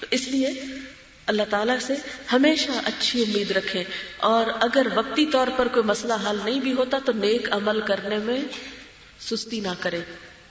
[0.00, 0.64] تو اس لیے
[1.26, 1.94] اللہ تعالیٰ سے
[2.32, 3.84] ہمیشہ اچھی امید رکھے
[4.16, 8.18] اور اگر وقتی طور پر کوئی مسئلہ حل نہیں بھی ہوتا تو نیک عمل کرنے
[8.18, 8.40] میں
[9.20, 10.00] سستی نہ کرے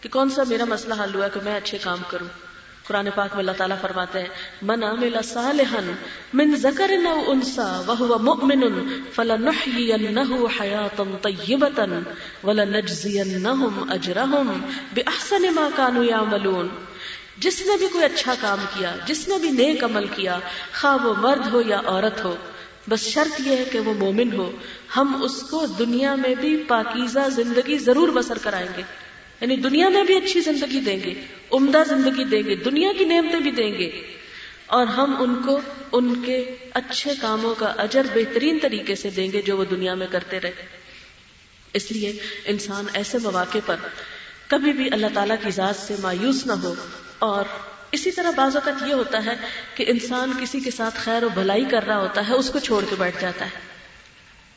[0.01, 2.27] کہ کون سا میرا مسئلہ حل ہوا کہ میں اچھے کام کروں۔
[2.87, 4.27] قرآن پاک میں اللہ تعالیٰ فرماتے ہیں،
[4.61, 5.79] من عمل صالحا
[6.33, 8.63] من ذکر نو انسا وهو مؤمن
[9.15, 11.79] فلنحيينه حياة طيبة
[12.43, 14.47] ولنجزينهم اجرهم
[14.93, 16.69] باحسن ما كانوا يعملون
[17.39, 20.39] جس نے بھی کوئی اچھا کام کیا، جس نے بھی نیک عمل کیا،
[20.73, 22.35] خواہ وہ مرد ہو یا عورت ہو،
[22.89, 24.51] بس شرط یہ ہے کہ وہ مومن ہو۔
[24.95, 28.81] ہم اس کو دنیا میں بھی پاکیزہ زندگی ضرور بسر کرائیں گے۔
[29.41, 31.13] یعنی دنیا میں بھی اچھی زندگی دیں گے،
[31.51, 34.17] عمدہ زندگی دیں گے، دنیا کی نعمتیں بھی دیں گے۔
[34.65, 35.59] اور ہم ان کو
[35.91, 40.07] ان کے اچھے کاموں کا اجر بہترین طریقے سے دیں گے جو وہ دنیا میں
[40.11, 40.51] کرتے رہے۔
[41.73, 43.75] اس لیے انسان ایسے مواقع پر
[44.47, 46.73] کبھی بھی اللہ تعالیٰ کی ذات سے مایوس نہ ہو۔
[47.19, 47.45] اور
[47.91, 49.35] اسی طرح بعض اوقات یہ ہوتا ہے
[49.75, 52.85] کہ انسان کسی کے ساتھ خیر و بھلائی کر رہا ہوتا ہے، اس کو چھوڑ
[52.89, 53.59] کے بیٹھ جاتا ہے۔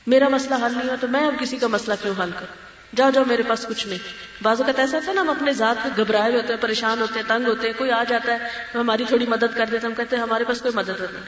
[0.06, 3.10] میرا مسئلہ حل نہیں ہوا تو میں اب کسی کا مسئلہ کیوں حل کروں؟ جاؤ
[3.10, 3.98] جاؤ، میرے پاس کچھ نہیں۔
[4.42, 7.46] بعض اوقات ایسا تھا نا، ہم اپنے ذات گھبرائے ہوتے ہیں، پریشان ہوتے ہیں، تنگ
[7.46, 8.38] ہوتے ہیں، کوئی آ جاتا ہے
[8.74, 11.22] ہماری تھوڑی مدد کر دیتے ہم کہتے ہیں، ہمارے پاس کوئی مدد نہیں۔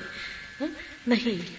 [0.60, 0.66] ہاں؟
[1.06, 1.56] نہیں۔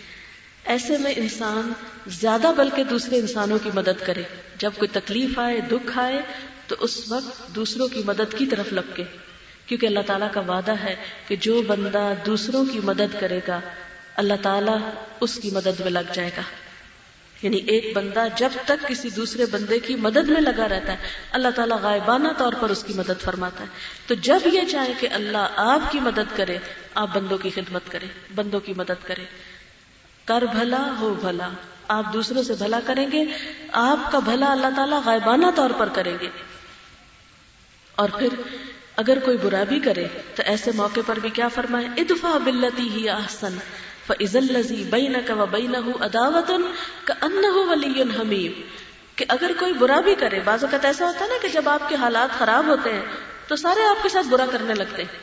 [0.65, 1.73] ایسے میں انسان
[2.07, 4.23] زیادہ بلکہ دوسرے انسانوں کی مدد کرے۔
[4.57, 6.21] جب کوئی تکلیف آئے، دکھ آئے،
[6.67, 9.03] تو اس وقت دوسروں کی مدد کی طرف لگ کے
[9.73, 10.95] کیونکہ اللہ تعالیٰ کا وعدہ ہے
[11.27, 13.59] کہ جو بندہ دوسروں کی مدد کرے گا،
[14.15, 14.77] اللہ تعالیٰ
[15.19, 16.41] اس کی مدد میں لگ جائے گا۔
[17.41, 20.97] یعنی ایک بندہ جب تک کسی دوسرے بندے کی مدد میں لگا رہتا ہے،
[21.31, 23.69] اللہ تعالیٰ غائبانہ طور پر اس کی مدد فرماتا ہے۔
[24.07, 26.57] تو جب یہ چاہے کہ اللہ آپ کی مدد کرے،
[26.95, 29.25] آپ بندوں کی خدمت کرے، بندوں کی مدد کرے۔
[30.25, 31.49] کر بھلا ہو بھلا،
[31.87, 33.25] آپ دوسروں سے بھلا کریں گے،
[33.71, 36.27] آپ کا بھلا اللہ تعالیٰ غائبانہ طور پر کریں گے۔
[37.95, 38.27] اور پھر
[38.95, 43.09] اگر کوئی برا بھی کرے تو ایسے موقع پر بھی کیا فرمائے؟ ادفا بلتی ہی
[43.09, 43.57] آسن
[44.07, 46.51] فض الزی بین کا بین اداوت
[47.69, 48.61] ولی حمیم
[49.15, 51.89] کہ اگر کوئی برا بھی کرے، بعض اوقات ایسا ہوتا ہے نا کہ جب آپ
[51.89, 53.01] کے حالات خراب ہوتے ہیں
[53.47, 55.19] تو سارے آپ کے ساتھ برا کرنے لگتے ہیں۔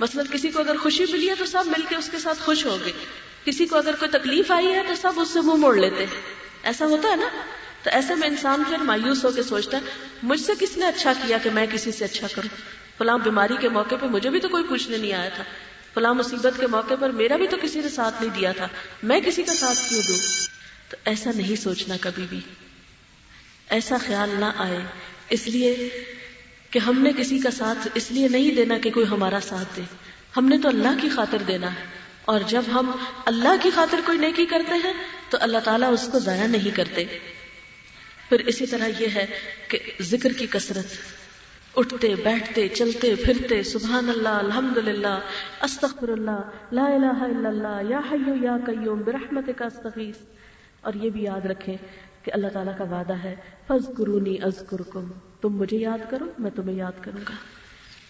[0.00, 2.66] مثلا کسی کو اگر خوشی ملی ہے تو سب مل کے اس کے ساتھ خوش
[2.66, 2.92] ہو گئے
[3.44, 6.06] کسی کو اگر کوئی تکلیف آئی ہے تو سب اس سے منہ موڑ لیتے
[6.62, 7.28] ایسا ہوتا ہے نا؟
[7.82, 9.82] تو ایسے میں انسان پھر مایوس ہو کے سوچتا ہے،
[10.22, 13.68] مجھ سے کس نے اچھا کیا کہ میں کسی سے اچھا کروں؟ فلاں بیماری کے
[13.68, 15.44] موقع پہ مجھے بھی تو کوئی پوچھنے نہیں آیا تھا۔
[15.94, 18.68] فلاں مصیبت کے موقع پر میرا بھی تو کسی نے ساتھ نہیں دیا تھا۔
[19.02, 20.16] میں کسی کا ساتھ کیوں دوں؟
[20.88, 22.40] تو ایسا نہیں سوچنا کبھی بھی۔
[23.70, 24.78] ایسا خیال نہ آئے۔
[25.30, 25.88] اس لیے
[26.70, 29.82] کہ ہم نے کسی کا ساتھ اس لیے نہیں دینا کہ کوئی ہمارا ساتھ دے۔
[30.36, 31.84] ہم نے تو اللہ کی خاطر دینا ہے۔
[32.24, 32.90] اور جب ہم
[33.26, 34.92] اللہ کی خاطر کوئی نیکی کرتے ہیں،
[35.28, 37.04] تو اللہ تعالیٰ اس کو ضائع نہیں کرتے۔
[38.28, 39.26] پھر اسی طرح یہ ہے
[39.68, 40.86] کہ ذکر کی کثرت۔
[41.76, 45.18] اٹھتے، بیٹھتے، چلتے، پھرتے، سبحان اللہ، الحمد للہ،
[45.60, 46.40] استغفر اللہ،
[46.72, 50.14] لا الہ الا اللہ، یا حیو یا قیوم برحمت کا استغیث۔
[50.80, 51.76] اور یہ بھی یاد رکھیں
[52.22, 53.34] کہ اللہ تعالیٰ کا وعدہ ہے
[53.66, 54.36] فض قرونی
[55.40, 57.34] تم مجھے یاد کرو، میں تمہیں یاد کروں گا۔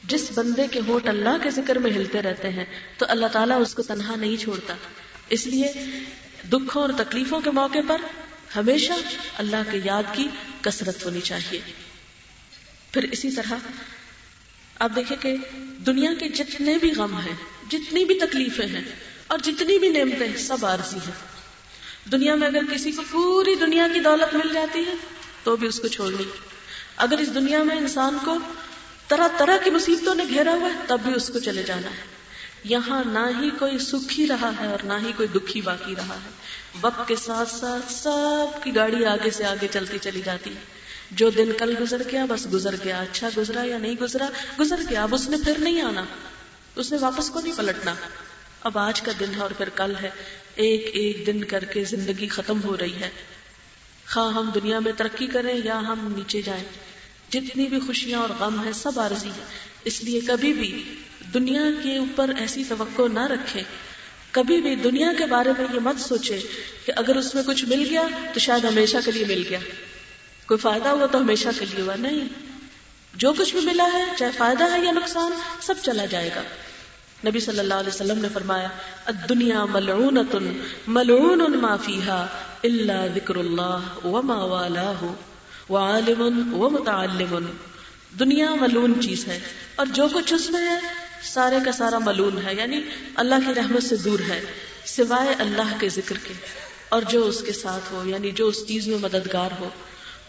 [0.04, 2.64] جس بندے کے ہوٹ اللہ کے ذکر میں ہلتے رہتے ہیں،
[2.98, 4.74] تو اللہ تعالیٰ اس کو تنہا نہیں چھوڑتا۔
[5.28, 5.72] اس لیے
[6.52, 7.96] دکھوں اور تکلیفوں کے موقع پر
[8.56, 8.92] ہمیشہ
[9.38, 10.28] اللہ کے یاد کی
[10.60, 11.91] کثرت ہونی چاہیے۔
[12.92, 13.52] پھر اسی طرح
[14.78, 15.36] آپ دیکھیں کہ
[15.86, 18.84] دنیا کے جتنے بھی غم ہیں، جتنی بھی تکلیفیں ہیں
[19.26, 21.32] اور جتنی بھی نعمتیں ہیں، سب عارضی ہیں۔
[22.12, 24.94] دنیا میں اگر کسی کو پوری دنیا کی دولت مل جاتی ہے،
[25.44, 26.24] تو بھی اس کو چھوڑنی
[26.96, 28.38] اگر اس دنیا میں انسان کو
[29.08, 32.12] طرح طرح کی مصیبتوں نے گھیرا ہوا ہے، تب بھی اس کو چلے جانا ہے۔
[32.64, 36.30] یہاں نہ ہی کوئی سکھی رہا ہے اور نہ ہی کوئی دکھی باقی رہا ہے۔
[36.80, 40.71] وقت کے ساتھ ساتھ سب کی گاڑی آگے سے آگے چلتی چلی جاتی ہے۔
[41.16, 44.28] جو دن کل گزر گیا، بس گزر گیا اچھا گزرا یا نہیں گزرا،
[44.60, 46.04] گزر گیا، اب اس نے پھر نہیں آنا۔
[46.76, 47.94] اس نے واپس کو نہیں پلٹنا۔
[48.60, 50.10] اب آج کا دن ہے اور پھر کل ہے۔
[50.54, 53.10] ایک ایک دن کر کے زندگی ختم ہو رہی ہے۔
[54.12, 56.64] خواہ ہم دنیا میں ترقی کریں یا ہم نیچے جائیں۔
[57.30, 59.44] جتنی بھی خوشیاں اور غم ہے سب عارضی ہے
[59.84, 61.00] اس لیے کبھی بھی
[61.34, 63.62] دنیا کے اوپر ایسی توقع نہ رکھے
[64.30, 66.38] کبھی بھی دنیا کے بارے میں یہ مت سوچے
[66.86, 69.58] کہ اگر اس میں کچھ مل گیا تو شاید ہمیشہ کے لیے مل گیا۔
[70.52, 72.28] کوئی فائدہ ہوا تو ہمیشہ کے لیے ہوا نہیں۔
[73.14, 76.42] جو کچھ بھی ملا ہے، چاہے فائدہ ہے یا نقصان، سب چلا جائے گا۔
[77.28, 78.68] نبی صلی اللہ علیہ وسلم نے فرمایا،
[79.04, 80.36] الدنیا ملعونت
[80.88, 82.26] ملعون ما فیها
[82.64, 85.06] الا ذکر اللہ وما والاه
[85.68, 87.46] وعالم ومتعلم
[88.20, 89.40] دنیا ملعون چیز ہے۔
[89.76, 90.78] اور جو کچھ اس میں ہے،
[91.22, 92.80] سارے کا سارا ملعون ہے۔ یعنی
[93.14, 94.44] اللہ کی رحمت سے دور ہے،
[94.84, 96.34] سوائے اللہ کے ذکر کے۔
[96.88, 99.68] اور جو اس کے ساتھ ہو یعنی جو اس چیز میں مددگار ہو۔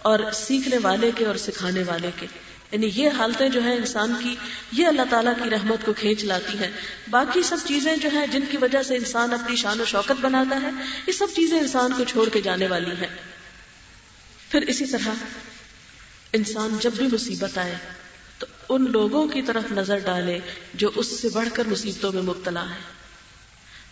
[0.03, 2.27] اور سیکھنے والے کے اور سکھانے والے کے۔
[2.71, 4.35] یعنی یہ حالتیں جو ہیں انسان کی،
[4.71, 6.71] یہ اللہ تعالیٰ کی رحمت کو کھینچ لاتی ہیں۔
[7.09, 10.61] باقی سب چیزیں جو ہیں جن کی وجہ سے انسان اپنی شان و شوکت بناتا
[10.61, 10.69] ہے،
[11.07, 13.15] یہ سب چیزیں انسان کو چھوڑ کے جانے والی ہیں۔
[14.49, 15.09] پھر اسی طرح
[16.33, 17.75] انسان جب بھی مصیبت آئے،
[18.37, 20.39] تو ان لوگوں کی طرف نظر ڈالے
[20.73, 22.79] جو اس سے بڑھ کر مصیبتوں میں مبتلا ہے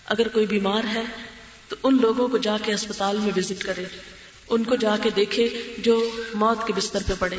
[0.06, 1.04] اگر کوئی بیمار ہے،
[1.68, 3.84] تو ان لوگوں کو جا کے اسپتال میں وزٹ کرے۔
[4.52, 7.38] ان کو جا کے دیکھے جو موت کے بستر پہ پڑے۔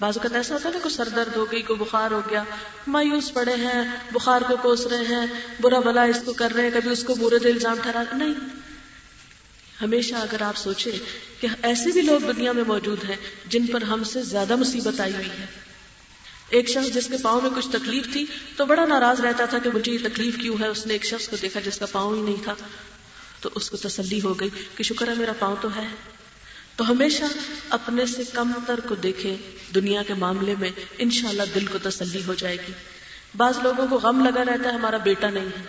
[0.00, 2.44] بعض اوقات ایسا ہوتا ہے نا کوئی سر درد ہو گئی، کوئی بخار ہو گیا،
[2.86, 5.26] مایوس پڑے ہیں، بخار کو کوس رہے ہیں،
[5.60, 8.34] برا بلا اس کو کر رہے ہیں، کبھی اس کو برے دل الزام ٹھہرا۔ نہیں۔
[9.82, 10.92] ہمیشہ اگر آپ سوچیں
[11.40, 13.16] کہ ایسے بھی لوگ دنیا میں موجود ہیں
[13.46, 15.46] جن پر ہم سے زیادہ مصیبت آئی ہوئی ہے۔
[16.48, 18.26] ایک شخص جس کے پاؤں میں کچھ تکلیف تھی
[18.56, 21.28] تو بڑا ناراض رہتا تھا کہ مجھے یہ تکلیف کیوں ہے؟ اس نے ایک شخص
[21.28, 22.54] کو دیکھا جس کا پاؤں ہی نہیں تھا۔
[23.40, 25.86] تو اس کو تسلی ہو گئی کہ شکر ہے میرا پاؤں تو ہے۔
[26.76, 27.24] تو ہمیشہ
[27.70, 29.36] اپنے سے کم تر کو دیکھے
[29.74, 32.72] دنیا کے معاملے میں انشاءاللہ دل کو تسلی ہو جائے گی۔
[33.36, 35.62] بعض لوگوں کو غم لگا رہتا ہے ہمارا بیٹا نہیں ہے۔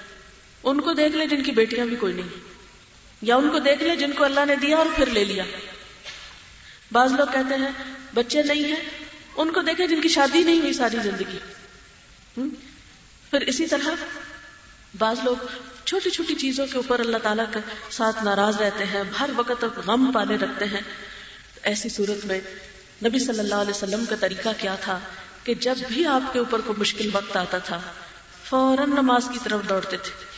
[0.63, 2.27] ان کو دیکھ لے جن کی بیٹیاں بھی کوئی نہیں
[3.21, 5.43] یا ان کو دیکھ لے جن کو اللہ نے دیا اور پھر لے لیا۔
[6.91, 7.71] بعض لوگ کہتے ہیں،
[8.13, 8.89] بچے نہیں ہیں۔
[9.35, 11.37] ان کو دیکھیں جن کی شادی نہیں ہوئی ساری زندگی۔
[13.31, 13.89] پھر اسی طرح
[14.97, 15.35] بعض لوگ
[15.85, 17.59] چھوٹی چھوٹی چیزوں کے اوپر اللہ تعالیٰ کے
[17.89, 20.81] ساتھ ناراض رہتے ہیں، ہر وقت غم پالے رکھتے ہیں۔
[21.63, 22.41] ایسی صورت میں
[23.05, 24.99] نبی صلی اللہ علیہ وسلم کا طریقہ کیا تھا
[25.43, 27.79] کہ جب بھی آپ کے اوپر کوئی مشکل وقت آتا تھا،
[28.43, 30.29] فوراً نماز کی طرف دوڑتے تھے۔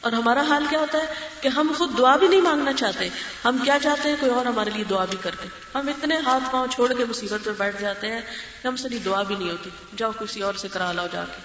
[0.00, 1.06] اور ہمارا حال کیا ہوتا ہے
[1.40, 3.08] کہ ہم خود دعا بھی نہیں مانگنا چاہتے۔
[3.44, 6.52] ہم کیا چاہتے ہیں؟ کوئی اور ہمارے لیے دعا بھی کر دے ہم اتنے ہاتھ
[6.52, 8.20] پاؤں چھوڑ کے مصیبت میں بیٹھ جاتے ہیں
[8.62, 11.42] کہ ہم سے دعا بھی نہیں ہوتی۔ جاؤ کسی اور سے کرا لاؤ جا کے۔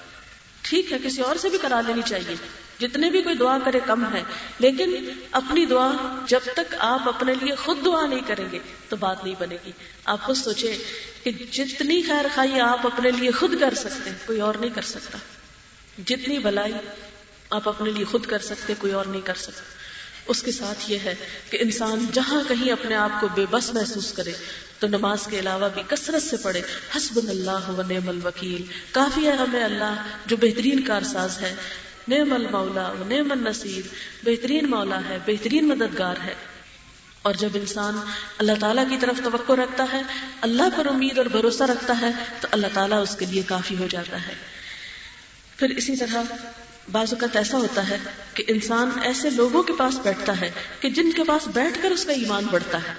[0.62, 2.36] ٹھیک ہے، کسی اور سے بھی کرا لینی چاہیے۔
[2.80, 4.24] جتنے بھی کوئی دعا کرے کم ہے،
[4.60, 5.92] لیکن اپنی دعا
[6.28, 8.60] جب تک آپ اپنے لیے خود دعا نہیں کریں گے
[8.90, 9.72] تو بات نہیں بنے گی۔
[10.06, 10.78] آپ خود سوچے
[11.24, 14.82] کہ جتنی خیر خائی آپ اپنے لیے خود کر سکتے ہیں، کوئی اور نہیں کر
[14.82, 15.18] سکتا۔
[16.06, 16.74] جتنی بلائی
[17.50, 19.62] آپ اپنے لیے خود کر سکتے کوئی اور نہیں کر سکتا۔
[20.28, 21.16] اس کے ساتھ یہ ہے
[21.50, 24.32] کہ انسان جہاں کہیں اپنے آپ کو بے بس محسوس کرے،
[24.80, 26.62] تو نماز کے علاوہ بھی کثرت سے پڑھے
[26.96, 31.56] حسب اللہ و نعم الوکیل۔ کافی ہے ہمیں اللہ جو بہترین کارساز ہے۔
[32.08, 33.88] نعم المولا و نعم النصیر
[34.24, 36.34] بہترین مولا ہے، بہترین مددگار ہے۔
[37.22, 37.98] اور جب انسان
[38.38, 40.02] اللہ تعالیٰ کی طرف توقع رکھتا ہے،
[40.42, 42.12] اللہ پر امید اور بھروسہ رکھتا ہے،
[42.42, 44.34] تو اللہ تعالیٰ اس کے لیے کافی ہو جاتا ہے۔
[45.58, 46.22] پھر اسی طرح
[46.92, 47.98] بعض اوقات ایسا ہوتا ہے
[48.34, 52.06] کہ انسان ایسے لوگوں کے پاس بیٹھتا ہے کہ جن کے پاس بیٹھ کر اس
[52.06, 52.94] کا ایمان بڑھتا ہے۔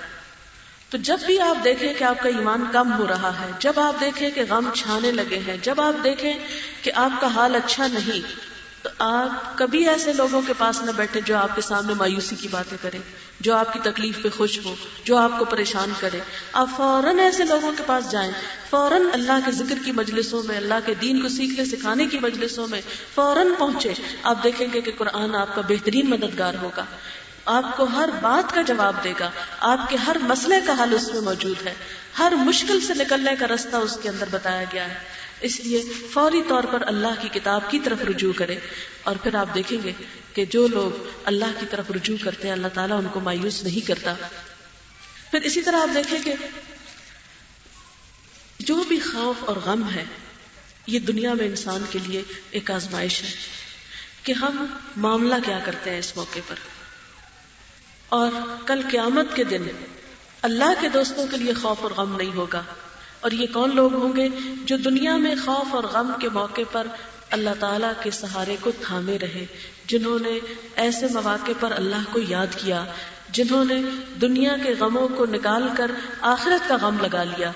[0.91, 4.01] تو جب بھی آپ دیکھیں کہ آپ کا ایمان کم ہو رہا ہے، جب آپ
[4.01, 6.35] دیکھیں کہ غم چھانے لگے ہیں، جب آپ دیکھیں
[6.83, 11.21] کہ آپ کا حال اچھا نہیں تو آپ کبھی ایسے لوگوں کے پاس نہ بیٹھے
[11.21, 12.99] جو آپ کے سامنے مایوسی کی باتیں کریں،
[13.41, 16.19] جو آپ کی تکلیف پہ خوش ہو جو آپ کو پریشان کرے
[16.53, 18.33] آپ فوراً ایسے لوگوں کے پاس جائیں۔
[18.71, 22.69] فوراً اللہ کے ذکر کی مجلسوں میں، اللہ کے دین کو سیکھنے، سکھانے کی مجلسوں
[22.69, 22.81] میں
[23.15, 23.93] فوراً پہنچے۔
[24.23, 26.85] آپ دیکھیں گے کہ قرآن آپ کا بہترین مددگار ہوگا۔
[27.45, 29.31] آپ کو ہر بات کا جواب دے گا۔
[29.61, 31.75] آپ کے ہر مسئلے کا حل اس میں موجود ہے۔
[32.19, 36.43] ہر مشکل سے نکلنے کا رستہ اس کے اندر بتایا گیا ہے۔ اس لیے فوری
[36.49, 38.59] طور پر اللہ کی کتاب کی طرف رجوع کرے
[39.03, 39.93] اور پھر آپ دیکھیں گے
[40.35, 43.87] کہ جو لوگ اللہ کی طرف رجوع کرتے ہیں، اللہ تعالیٰ ان کو مایوس نہیں
[43.87, 44.15] کرتا۔
[45.31, 46.35] پھر اسی طرح آپ دیکھیں کہ
[48.59, 50.05] جو بھی خوف اور غم ہے،
[50.87, 53.31] یہ دنیا میں انسان کے لیے ایک آزمائش ہے
[54.23, 56.55] کہ ہم معاملہ کیا کرتے ہیں اس موقع پر۔
[58.09, 58.33] اور
[58.67, 59.63] کل قیامت کے دن
[60.43, 62.63] اللہ کے دوستوں کے لیے خوف اور غم نہیں ہوگا۔
[63.21, 64.29] اور یہ کون لوگ ہوں گے
[64.65, 66.87] جو دنیا میں خوف اور غم کے موقع پر
[67.31, 69.47] اللہ تعالیٰ کے سہارے کو تھامے رہے،
[69.87, 70.39] جنہوں نے
[70.75, 72.85] ایسے مواقع پر اللہ کو یاد کیا،
[73.31, 73.83] جنہوں نے
[74.21, 77.53] دنیا کے غموں کو نکال کر آخرت کا غم لگا لیا۔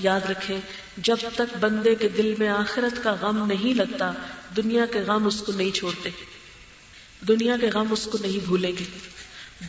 [0.00, 0.60] یاد رکھیں،
[0.96, 4.12] جب تک بندے کے دل میں آخرت کا غم نہیں لگتا،
[4.56, 6.10] دنیا کے غم اس کو نہیں چھوڑتے۔
[7.28, 8.84] دنیا کے غم اس کو نہیں بھولیں گے۔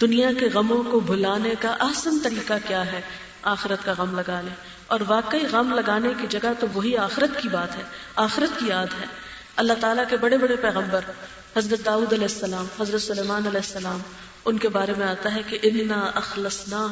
[0.02, 3.02] دنیا کے غموں کو بھلانے کا آسن طریقہ کیا ہے؟
[3.42, 7.50] آخرت کا غم لگا لیں۔ اور واقعی غم لگانے کی جگہ تو وہی آخرت کی
[7.50, 7.84] بات ہے،
[8.16, 9.06] آخرت کی یاد ہے۔
[9.56, 11.00] اللہ تعالیٰ کے بڑے بڑے پیغمبر،
[11.58, 14.00] حضرت داؤد علیہ السلام، حضرت سلیمان علیہ السلام،
[14.46, 16.88] ان کے بارے میں آتا ہے کہ انا اخلصنا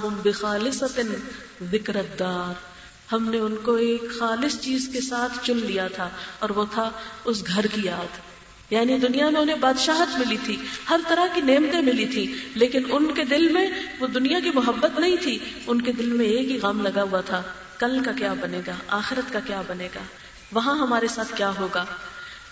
[2.20, 2.54] دار
[3.12, 6.10] ہم نے ان کو ایک خالص چیز کے ساتھ چن لیا تھا
[6.40, 6.92] اور وہ تھا
[7.26, 8.18] اس گھر کی یاد۔
[8.74, 10.58] یعنی دنیا میں انہیں بادشاہت ملی تھی،
[10.90, 13.70] ہر طرح کی نعمتیں ملی تھی لیکن ان کے دل میں
[14.00, 17.22] وہ دنیا کی محبت نہیں تھی، ان کے دل میں ایک ہی غم لگا ہوا
[17.22, 17.42] تھا۔
[17.84, 20.00] کل کا کیا بنے گا، آخرت کا کیا بنے گا؟
[20.52, 21.86] وہاں ہمارے ساتھ کیا ہوگا؟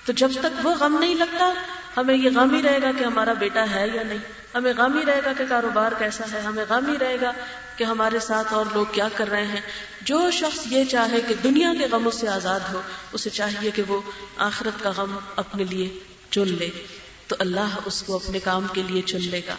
[0.05, 1.53] تو جب تک وہ غم نہیں لگتا،
[1.97, 4.17] ہمیں یہ غم ہی رہے گا کہ ہمارا بیٹا ہے یا نہیں۔
[4.55, 7.31] ہمیں غم ہی رہے گا کہ کاروبار کیسا ہے۔ ہمیں غم ہی رہے گا
[7.77, 9.61] کہ ہمارے ساتھ اور لوگ کیا کر رہے ہیں۔
[10.01, 12.81] جو شخص یہ چاہے کہ دنیا کے غموں سے آزاد ہو،
[13.13, 14.01] اسے چاہیے کہ وہ
[14.37, 16.69] آخرت کا غم اپنے لیے چن لے۔
[17.27, 19.55] تو اللہ اس کو اپنے کام کے لیے چن لے گا۔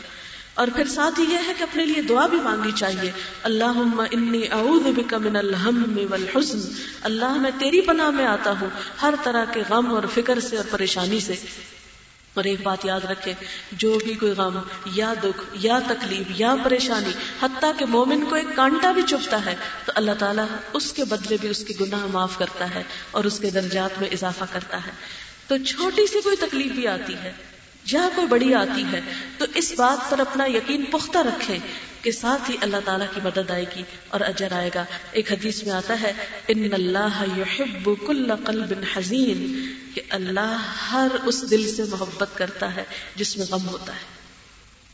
[0.54, 3.10] اور پھر ساتھ ہی یہ ہے کہ اپنے لیے دعا بھی مانگنی چاہیے۔
[3.42, 8.68] اللہ انی اعوذ بک من الہم والحزن۔ اللہ میں تیری پناہ میں آتا ہوں
[9.02, 11.34] ہر طرح کے غم اور فکر سے اور پریشانی سے۔
[12.34, 13.34] اور ایک بات یاد رکھے
[13.72, 14.58] جو بھی کوئی غم،
[14.94, 17.10] یا دکھ، یا تکلیف، یا پریشانی،
[17.42, 21.36] حتیٰ کہ مومن کو ایک کانٹا بھی چپتا ہے، تو اللہ تعالیٰ اس کے بدلے
[21.40, 24.90] بھی اس کے گناہ معاف کرتا ہے اور اس کے درجات میں اضافہ کرتا ہے۔
[25.48, 27.32] تو چھوٹی سی کوئی تکلیف بھی آتی ہے
[27.84, 29.00] یا کوئی بڑی آتی ہے،
[29.38, 31.58] تو اس بات پر اپنا یقین پختہ رکھے
[32.02, 35.62] کہ ساتھ ہی اللہ تعالیٰ کی مدد آئے گی اور اجر آئے گا۔ ایک حدیث
[35.64, 36.12] میں آتا ہے،
[36.48, 40.56] ان اللہ یحب کل قلب حزین کہ اللہ
[40.92, 42.84] ہر اس دل سے محبت کرتا ہے
[43.16, 44.22] جس میں غم ہوتا ہے۔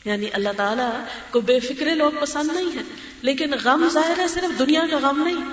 [0.05, 0.91] یعنی اللہ تعالیٰ
[1.31, 2.81] کو بے فکرے لوگ پسند نہیں ہے
[3.21, 5.49] لیکن غم ظاہر ہے صرف دنیا کا غم نہیں۔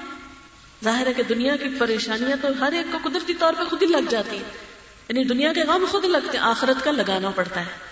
[0.85, 3.87] ظاہر ہے کہ دنیا کی پریشانیاں تو ہر ایک کو قدرتی طور پہ خود ہی
[3.87, 4.75] لگ جاتی ہیں۔
[5.09, 7.87] یعنی دنیا کے غم خود لگتے آخرت کا لگانا پڑتا ہے۔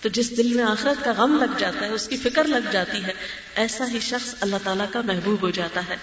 [0.00, 3.04] تو جس دل میں آخرت کا غم لگ جاتا ہے، اس کی فکر لگ جاتی
[3.04, 3.12] ہے،
[3.54, 5.96] ایسا ہی شخص اللہ تعالیٰ کا محبوب ہو جاتا ہے۔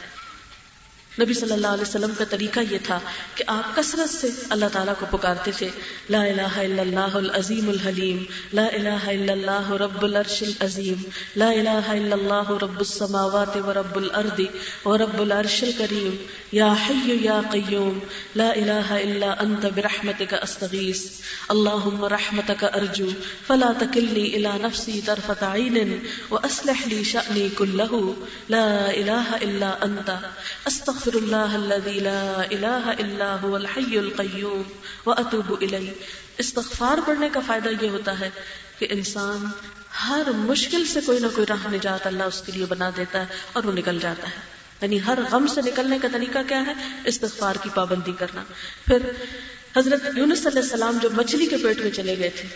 [1.19, 2.97] نبی صلی اللہ علیہ وسلم کا طریقہ یہ تھا
[3.35, 5.67] کہ آپ کثرت سے اللہ تعالیٰ کو پکارتے تھے،
[6.09, 11.01] لا الہ الا اللہ العظیم الحلیم، لا الہ الا اللہ رب العرش العظیم،
[11.35, 14.39] لا الہ الا اللہ رب السماوات و رب الارض
[14.85, 16.15] و رب العرش الکریم،
[16.51, 17.99] یا حی یا قیوم،
[18.35, 21.03] لا الہ الا انت برحمتک استغیث،
[21.49, 23.09] اللہم رحمتک ارجو،
[23.47, 25.97] فلا تکلنی الى نفسی طرفت عین
[26.29, 28.01] و اصلح لی شأنی کلہو
[28.49, 30.09] لا الہ الا انت،
[30.65, 34.73] استغفر استغفر اللہ الذي لا الہ الا هو الحی القیوم
[35.05, 35.93] واتوب الیہ
[36.43, 38.29] استغفار پڑھنے کا فائدہ یہ ہوتا ہے
[38.79, 39.47] کہ انسان
[40.01, 43.39] ہر مشکل سے کوئی نہ کوئی راہ نجات اللہ اس کے لیے بنا دیتا ہے
[43.53, 44.45] اور وہ نکل جاتا ہے.
[44.81, 46.73] یعنی ہر غم سے نکلنے کا طریقہ کیا ہے؟
[47.13, 48.43] استغفار کی پابندی کرنا.
[48.85, 49.11] پھر
[49.77, 52.47] حضرت یونس علیہ السلام جو مچھلی کے پیٹ میں چلے گئے تھے،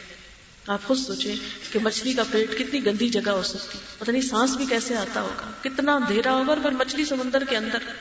[0.68, 1.36] آپ خود سوچیں
[1.72, 5.22] کہ مچھلی کا پیٹ کتنی گندی جگہ ہو سکتی، پتہ نہیں سانس بھی کیسے آتا
[5.22, 7.94] ہوگا؟ کتنا اندھیرا ہوگا پر مچھلی سمندر کے اندر۔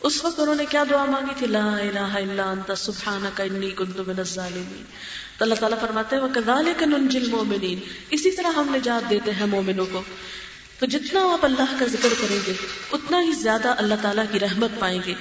[0.00, 4.00] اس وقت انہوں نے کیا دعا مانگی تھی؟ لا الہ الا انت، سبحانک انی کنت
[4.00, 4.84] من الظالمین۔
[5.38, 9.86] تو اللہ تعالیٰ فرماتے ہیں، وَكَذَلِكَ نُنْجِ الْمُؤْمِنِينَ۔ اسی طرح ہم نجات دیتے ہیں مومنوں
[9.92, 10.02] کو۔
[10.78, 12.52] تو جتنا آپ اللہ کا ذکر کریں گے،
[12.92, 15.14] اتنا ہی زیادہ اللہ تعالیٰ کی رحمت پائیں گے۔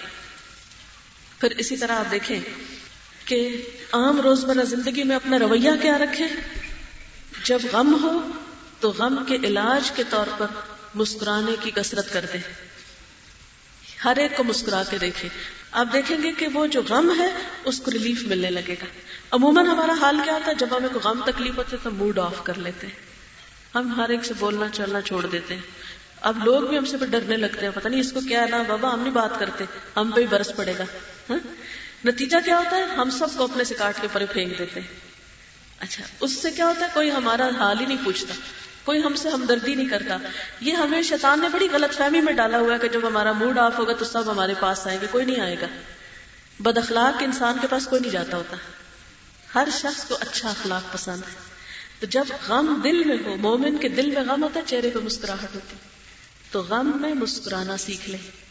[1.40, 2.40] پھر اسی طرح آپ دیکھیں
[3.26, 6.28] کہ عام روزمرہ زندگی میں اپنا رویہ کیا رکھیں۔
[7.44, 8.28] جب غم ہو،
[8.80, 10.48] تو غم کے علاج کے طور پر
[10.96, 12.71] مسکرانے کی کثرت کر دیں
[14.06, 15.30] ہر ایک کو مسکرا کے دیکھے
[15.72, 17.30] آپ دیکھیں گے کہ وہ جو غم ہے،
[17.64, 18.86] اس کو ریلیف ملنے لگے گا۔
[19.32, 22.20] عموماً ہمارا حال کیا ہوتا ہے جب ہمیں کوئی غم تکلیف ہوتی ہے تو موڈ
[22.20, 22.94] آف کر لیتے۔ ہیں
[23.76, 25.62] ہم ہر ایک سے بولنا، چلنا چھوڑ دیتے۔ ہیں
[26.22, 28.94] اب لوگ بھی ہم سے ڈرنے لگتے ہیں، پتہ نہیں اس کو کیا نا؟ بابا،
[28.94, 29.64] ہم نہیں بات کرتے۔
[29.96, 30.84] ہم پہ ہی برس پڑے گا۔
[31.30, 31.40] ہاں؟
[32.06, 34.88] نتیجہ کیا ہوتا ہے؟ ہم سب کو اپنے سے کاٹ کے پرے پھینک دیتے۔ ہیں
[35.80, 38.34] اچھا اس سے کیا ہوتا ہے؟ کوئی ہمارا حال ہی نہیں پوچھتا۔
[38.86, 40.18] کوئی ہم سے ہمدردی نہیں کرتا۔
[40.62, 43.58] یہ ہمیں شیطان نے بڑی غلط فہمی میں ڈالا ہوا ہے کہ جب ہمارا موڈ
[43.58, 45.68] آف ہوگا تو سب ہمارے پاس آئیں گے، کوئی نہیں آئے گا۔
[46.60, 48.58] بد اخلاق انسان کے پاس کوئی نہیں جاتا ہوتا۔
[49.56, 51.36] ہر شخص کو اچھا اخلاق پسند ہے۔
[52.00, 55.00] تو جب غم دل میں ہو، مومن کے دل میں غم ہوتا ہے، چہرے پہ
[55.00, 55.76] مسکراہٹ ہوتی۔
[56.52, 58.51] تو غم میں مسکرانا سیکھ لیں۔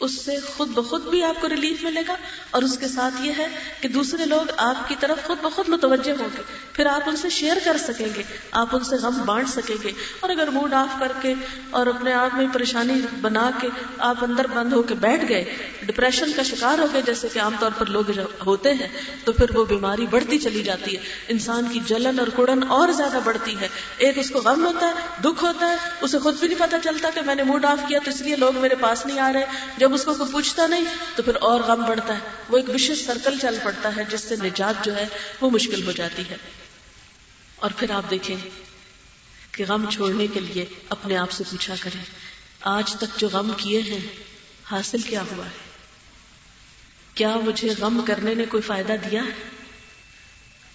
[0.00, 2.14] اس سے خود بخود بھی آپ کو ریلیف ملے گا
[2.50, 3.46] اور اس کے ساتھ یہ ہے
[3.80, 7.28] کہ دوسرے لوگ آپ کی طرف خود بخود متوجہ ہوں گے۔ پھر آپ ان سے
[7.28, 11.00] شیئر کر سکیں گے، آپ ان سے غم بانٹ سکیں گے۔ اور اگر موڈ آف
[11.00, 11.34] کر کے
[11.70, 15.44] اور اپنے آپ میں پریشانی بنا کے آپ اندر بند ہو کے بیٹھ گئے
[15.82, 18.04] ڈپریشن کا شکار ہو گئے، جیسے کہ عام طور پر لوگ
[18.46, 18.88] ہوتے ہیں،
[19.24, 23.18] تو پھر وہ بیماری بڑھتی چلی جاتی ہے۔ انسان کی جلن اور کڑن اور زیادہ
[23.24, 26.58] بڑھتی ہے۔ ایک اس کو غم ہوتا ہے، دکھ ہوتا ہے، اسے خود بھی نہیں
[26.58, 29.20] پتا چلتا کہ میں نے موڈ آف کیا، تو اس لیے لوگ میرے پاس نہیں
[29.20, 29.44] آ رہے۔
[29.84, 30.84] جب اس کو کوئی پوچھتا نہیں
[31.16, 34.36] تو پھر اور غم بڑھتا ہے۔ وہ ایک وشیش سرکل چل پڑتا ہے جس سے
[34.36, 35.06] نجات جو ہے
[35.40, 36.36] وہ مشکل ہو جاتی ہے۔
[37.56, 38.36] اور پھر آپ دیکھیں
[39.52, 42.04] کہ غم چھوڑنے کے لیے اپنے آپ سے پوچھا کریں،
[42.60, 44.00] آج تک جو غم کیے ہیں،
[44.70, 45.50] حاصل کیا ہوا ہے؟
[47.14, 49.48] کیا مجھے غم کرنے نے کوئی فائدہ دیا ہے؟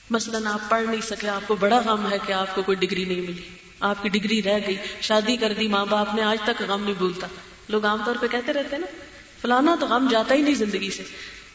[0.10, 3.06] مثلاً آپ پڑھ نہیں سکے، آپ کو بڑا غم ہے کہ آپ کو کوئی ڈگری
[3.06, 3.50] نہیں ملی۔
[3.80, 6.94] آپ کی ڈگری رہ گئی، شادی کر دی، ماں باپ نے آج تک غم نہیں
[6.94, 7.28] بھولتا۔
[7.70, 8.88] لوگ عام طور پہ کہتے رہتے ہیں نا،
[9.42, 11.04] فلانا تو غم جاتا ہی نہیں زندگی سے۔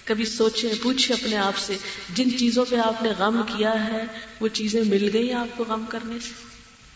[0.04, 1.76] کبھی سوچیں پوچھیں اپنے آپ سے،
[2.14, 4.04] جن چیزوں پہ آپ نے غم کیا ہے،
[4.40, 6.30] وہ چیزیں مل گئی آپ کو غم کرنے سے؟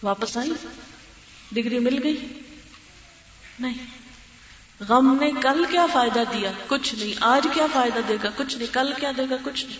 [0.02, 0.50] واپس آئی
[1.52, 2.40] ڈگری مل گئی؟
[3.60, 3.86] نہیں۔
[4.88, 8.74] غم نے کل کیا فائدہ دیا؟ کچھ نہیں۔ آج کیا فائدہ دے گا؟ کچھ نہیں۔
[8.74, 9.78] کل کیا دے گا؟ کچھ نہیں۔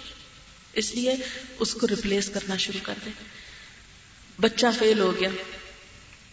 [0.73, 1.17] اس لیے
[1.59, 3.13] اس کو ریپلیس کرنا شروع کر دیں۔
[4.41, 5.29] بچہ فیل ہو گیا۔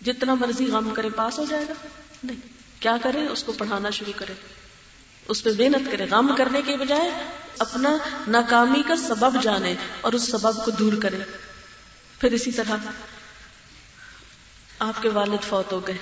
[0.02, 1.74] جتنا مرضی غم کرے، پاس ہو جائے گا۔
[2.24, 2.55] نہیں۔
[2.86, 4.34] کیا کرے؟ اس کو پڑھانا شروع کرے۔
[5.28, 7.12] اس پہ محنت کرے۔ غم کرنے کے بجائے
[7.60, 11.18] اپنا ناکامی کا سبب جانے اور اس سبب کو دور کرے۔
[12.20, 12.78] پھر اسی طرح
[14.80, 15.98] آپ کے والد فوت ہو گئے۔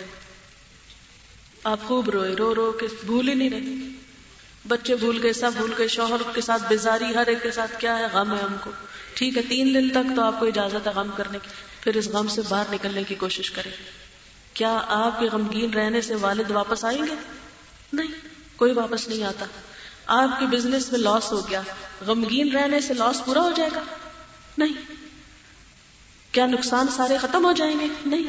[1.63, 3.99] آپ خوب روئے۔ رو رو کے بھول ہی نہیں رہے۔
[4.67, 7.97] بچے بھول گئے، سب بھول گئے۔ شوہر کے ساتھ بیزاری، ہر ایک کے ساتھ کیا
[7.97, 8.71] ہے؟ غم ہے ہم کو۔
[9.13, 11.49] ٹھیک ہے، تین دن تک تو آپ کو اجازت ہے غم کرنے کی۔
[11.81, 14.02] پھر اس غم سے باہر نکلنے کی کوشش کریں۔
[14.53, 17.15] کیا آپ کے غمگین رہنے سے والد واپس آئیں گے؟
[17.93, 18.07] نہیں،
[18.55, 19.45] کوئی واپس نہیں آتا۔
[20.07, 21.61] آپ کے بزنس میں لاس ہو گیا۔
[22.05, 23.83] غمگین رہنے سے لاس پورا ہو جائے گا۔
[24.57, 24.73] نہیں۔
[26.31, 28.23] کیا نقصان سارے ختم ہو جائیں گے؟ نہیں۔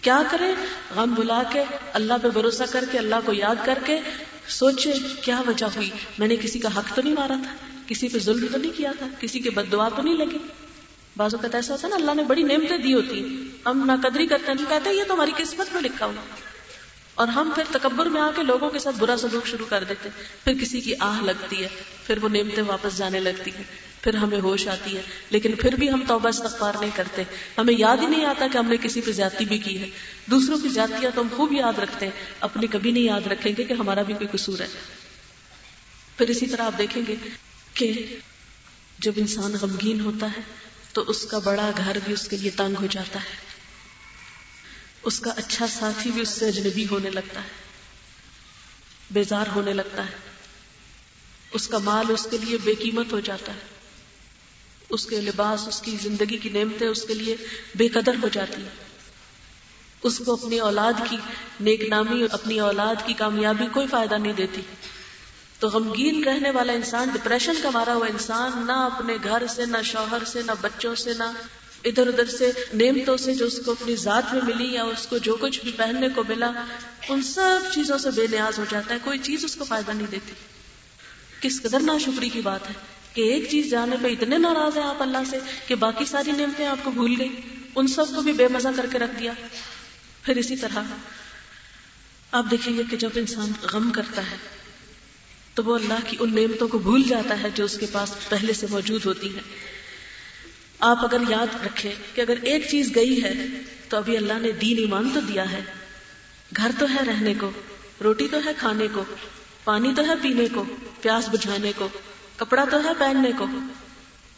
[0.00, 0.52] کیا کریں؟
[0.96, 4.00] غم بلا کے، اللہ پہ بھروسہ کر کے، اللہ کو یاد کر کے۔
[4.48, 4.92] سوچے،
[5.22, 7.54] کیا وجہ ہوئی؟ میں نے کسی کا حق تو نہیں مارا تھا،
[7.86, 10.38] کسی پہ ظلم تو نہیں کیا تھا، کسی کے بد دعا تو نہیں لگی۔
[11.16, 14.26] بعض اوقات ایسا ہوتا ہے نا، اللہ نے بڑی نعمتیں دی ہوتی ہم نہ قدری
[14.26, 16.22] کرتے ہیں، کہتے ہیں، یہ تو ہماری قسمت میں لکھا ہوا
[17.14, 20.08] اور ہم پھر تکبر میں آ کے لوگوں کے ساتھ برا سلوک شروع کر دیتے
[20.44, 21.68] پھر کسی کی آہ لگتی ہے،
[22.06, 23.64] پھر وہ نعمتیں واپس جانے لگتی ہیں۔
[24.02, 27.22] پھر ہمیں ہوش آتی ہے۔ لیکن پھر بھی ہم توبہ استغفار نہیں کرتے۔
[27.58, 29.90] ہمیں یاد ہی نہیں آتا کہ ہم نے کسی پہ زیادتی بھی کی ہے۔
[30.26, 33.62] دوسروں کی زیادتیاں تو ہم خوب یاد رکھتے ہیں۔ اپنی کبھی نہیں یاد رکھیں گے
[33.62, 34.66] کہ ہمارا بھی کوئی قصور ہے۔
[36.16, 37.14] پھر اسی طرح آپ دیکھیں گے
[37.74, 38.16] کہ
[38.98, 40.65] جب انسان غمگین ہوتا ہے
[40.96, 43.36] تو اس کا بڑا گھر بھی اس کے لیے تنگ ہو جاتا ہے۔
[45.02, 47.48] اس کا اچھا ساتھی بھی اس سے اجنبی ہونے لگتا ہے۔
[49.10, 50.12] بیزار ہونے لگتا ہے۔
[51.52, 53.58] اس کا مال اس کے لیے بے قیمت ہو جاتا ہے۔
[54.88, 57.36] اس کے لباس، اس کی زندگی کی نعمتیں اس کے لیے
[57.74, 58.86] بے قدر ہو جاتی ہیں۔
[60.02, 61.16] اس کو اپنی اولاد کی
[61.60, 64.60] نیک نامی اپنی اولاد کی کامیابی کوئی فائدہ نہیں دیتی۔
[65.58, 69.76] تو غمگین رہنے والا انسان ڈپریشن کا مارا ہوا انسان، نہ اپنے گھر سے، نہ
[69.84, 71.24] شوہر سے، نہ بچوں سے، نہ
[71.84, 75.18] ادھر ادھر سے، نعمتوں سے جو اس کو اپنی ذات میں ملی یا اس کو
[75.18, 76.50] جو کچھ بھی پہننے کو ملا،
[77.08, 80.06] ان سب چیزوں سے بے نیاز ہو جاتا ہے، کوئی چیز اس کو فائدہ نہیں
[80.10, 80.32] دیتی۔
[81.40, 82.74] کس قدر نا شکری کی بات ہے
[83.12, 86.66] کہ ایک چیز جانے پہ اتنے ناراض ہیں آپ اللہ سے کہ باقی ساری نعمتیں
[86.66, 87.40] آپ کو بھول گئی،
[87.74, 89.32] ان سب کو بھی بے مزہ کر کے رکھ دیا۔
[90.22, 90.78] پھر اسی طرح
[92.32, 94.55] آپ دیکھیں گے کہ جب انسان غم کرتا ہے
[95.56, 98.52] تو وہ اللہ کی ان نعمتوں کو بھول جاتا ہے جو اس کے پاس پہلے
[98.52, 99.40] سے موجود ہوتی ہے
[100.78, 103.32] آپ اگر یاد رکھیں کہ اگر ایک چیز گئی ہے،
[103.88, 105.60] تو ابھی اللہ نے دین ایمان تو دیا ہے۔
[106.56, 107.50] گھر تو ہے رہنے کو،
[108.04, 109.04] روٹی تو ہے کھانے کو،
[109.64, 110.64] پانی تو ہے پینے کو،
[111.02, 111.88] پیاس بجھانے کو،
[112.36, 113.46] کپڑا تو ہے پہننے کو۔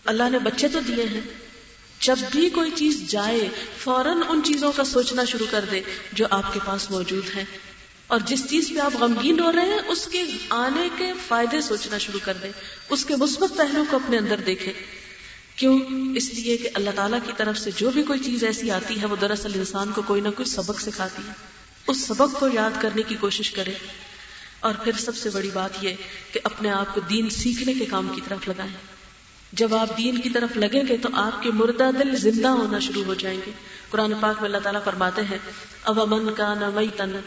[0.05, 1.21] اللہ نے بچے تو دیے ہیں۔
[2.01, 5.81] جب بھی کوئی چیز جائے، فوراً ان چیزوں کا سوچنا شروع کر دے
[6.13, 7.45] جو آپ کے پاس موجود ہیں۔
[8.09, 11.99] اور جس چیز پہ آپ غمگین ہو رہے ہیں، اس کے آنے کے فائدے سوچنا
[11.99, 12.53] شروع کر دیں۔
[12.89, 14.73] اس کے مثبت پہلو کو اپنے اندر دیکھیں۔
[15.57, 15.79] کیوں؟
[16.15, 19.07] اس لیے کہ اللہ تعالیٰ کی طرف سے جو بھی کوئی چیز ایسی آتی ہے،
[19.07, 21.33] وہ دراصل انسان کو کوئی نہ کوئی سبق سکھاتی ہے۔
[21.87, 23.73] اس سبق کو یاد کرنے کی کوشش کرے
[24.61, 25.95] اور پھر سب سے بڑی بات یہ
[26.33, 28.73] کہ اپنے آپ کو دین سیکھنے کے کام کی طرف لگائیں۔
[29.53, 33.05] جب آپ دین کی طرف لگیں گے تو آپ کے مردہ دل زندہ ہونا شروع
[33.05, 33.51] ہو جائیں گے۔
[33.91, 35.39] قرآن پاک میں اللہ تعالیٰ فرماتے ہیں
[35.85, 37.21] اب امن کا نہ مئی تن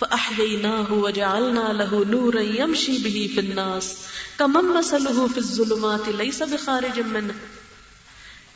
[0.00, 3.94] فأحييناه وجعلنا له نورا يمشي به في الناس.
[4.36, 7.32] كمن مثله في الظلمات ليس بخارج منه.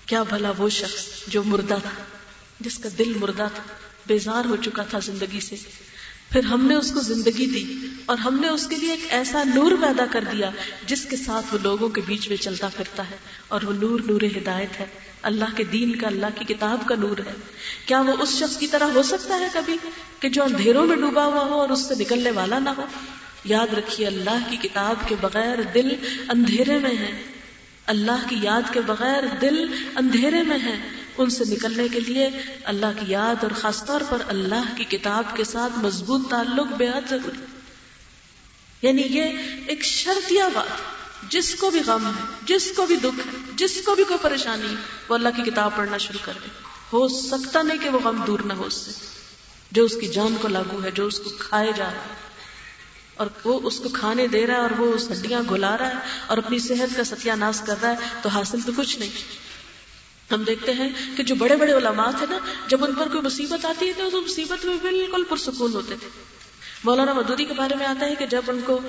[0.06, 2.02] کیا بھلا وہ شخص جو مردہ تھا،
[2.60, 3.62] جس کا دل مردہ تھا،
[4.06, 5.56] بیزار ہو چکا تھا زندگی سے۔
[6.30, 9.42] پھر ہم نے اس کو زندگی دی اور ہم نے اس کے لیے ایک ایسا
[9.44, 10.50] نور پیدا کر دیا
[10.86, 13.16] جس کے ساتھ وہ لوگوں کے بیچ میں چلتا پھرتا ہے
[13.48, 14.86] اور وہ نور نور ہدایت ہے۔
[15.24, 17.32] اللہ کے دین کا، اللہ کی کتاب کا نور ہے۔
[17.86, 19.76] کیا وہ اس شخص کی طرح ہو سکتا ہے کبھی
[20.20, 22.86] کہ جو اندھیروں میں ڈوبا ہوا ہو اور اس سے نکلنے والا نہ ہو؟
[23.44, 25.88] یاد رکھیے، اللہ کی کتاب کے بغیر دل
[26.28, 27.22] اندھیرے میں ہے۔
[27.86, 32.28] اللہ کی یاد کے بغیر دل اندھیرے میں ہے۔ ان سے نکلنے کے لیے
[32.64, 36.88] اللہ کی یاد اور خاص طور پر اللہ کی کتاب کے ساتھ مضبوط تعلق بے
[36.88, 37.44] حد ضروری۔
[38.82, 39.22] یعنی یہ
[39.66, 40.93] ایک شرطیہ بات۔
[41.34, 44.74] جس کو بھی غم ہے، جس کو بھی دکھ ہے، جس کو بھی کوئی پریشانی،
[45.08, 46.48] وہ اللہ کی کتاب پڑھنا شروع کر دے۔
[46.92, 48.90] ہو سکتا نہیں کہ وہ غم دور نہ ہو اس سے۔
[49.70, 52.14] جو اس کی جان کو لاگو ہے، جو اس کو کھائے جا رہا ہے۔
[53.14, 55.94] اور وہ اس کو کھانے دے رہا ہے اور وہ اس ہڈیاں گلا رہا ہے
[56.26, 59.10] اور اپنی صحت کا ستیہ ناش کر رہا ہے، تو حاصل تو کچھ نہیں۔
[60.30, 63.64] ہم دیکھتے ہیں کہ جو بڑے بڑے علماء تھے نا، جب ان پر کوئی مصیبت
[63.64, 66.08] آتی ہے تو اس مصیبت میں بالکل پرسکون ہوتے تھے۔
[66.84, 68.80] مولانا مدودی کے بارے میں آتا ہے کہ جب ان کو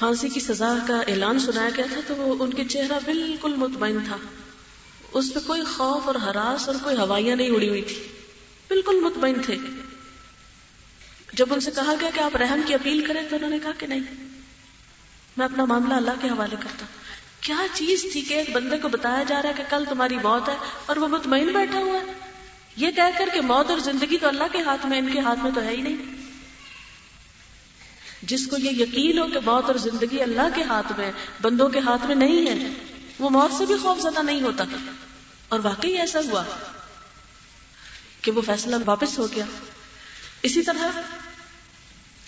[0.00, 3.98] پھانسی کی سزا کا اعلان سنایا گیا تھا تو وہ ان کے چہرہ بالکل مطمئن
[4.06, 4.16] تھا۔
[5.12, 8.08] اس پہ کوئی خوف اور ہراس اور کوئی ہوائیاں نہیں اڑی ہوئی تھی۔
[8.68, 9.56] بالکل مطمئن تھے۔
[11.32, 13.70] جب ان سے کہا گیا کہ آپ رحم کی اپیل کریں تو انہوں نے کہا
[13.78, 14.00] کہ نہیں۔
[15.36, 16.86] میں اپنا معاملہ اللہ کے حوالے کرتا
[17.40, 20.48] کیا چیز تھی کہ ایک بندے کو بتایا جا رہا ہے کہ کل تمہاری موت
[20.48, 22.12] ہے اور وہ مطمئن بیٹھا ہوا ہے؟
[22.76, 25.38] یہ کہہ کر کہ موت اور زندگی تو اللہ کے ہاتھ میں، ان کے ہاتھ
[25.38, 26.19] میں تو ہے ہی نہیں۔
[28.22, 31.78] جس کو یہ یقین ہو کہ موت اور زندگی اللہ کے ہاتھ میں، بندوں کے
[31.78, 32.68] ہاتھ میں نہیں ہے،
[33.18, 34.64] وہ موت سے بھی خوف زدہ نہیں ہوتا۔
[35.48, 36.44] اور واقعی ایسا ہوا
[38.20, 39.44] کہ وہ فیصلہ واپس ہو گیا۔
[40.42, 41.00] اسی طرح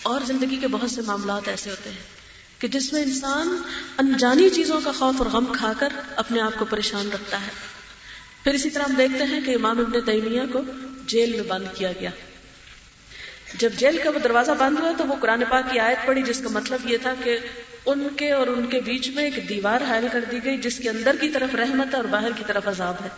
[0.03, 2.03] اور زندگی کے بہت سے معاملات ایسے ہوتے ہیں
[2.59, 3.57] کہ جس میں انسان
[3.97, 7.51] انجانی چیزوں کا خوف اور غم کھا کر اپنے آپ کو پریشان رکھتا ہے۔
[8.43, 10.59] پھر اسی طرح ہم دیکھتے ہیں کہ امام ابن تیمیہ کو
[11.05, 12.09] جیل میں بند کیا گیا۔
[13.57, 16.39] جب جیل کا وہ دروازہ بند ہوا تو وہ قرآن پاک کی آیت پڑی جس
[16.39, 17.37] کا مطلب یہ تھا کہ
[17.85, 20.89] ان کے اور ان کے بیچ میں ایک دیوار حائل کر دی گئی جس کے
[20.89, 23.09] اندر کی طرف رحمت ہے اور باہر کی طرف عذاب ہے۔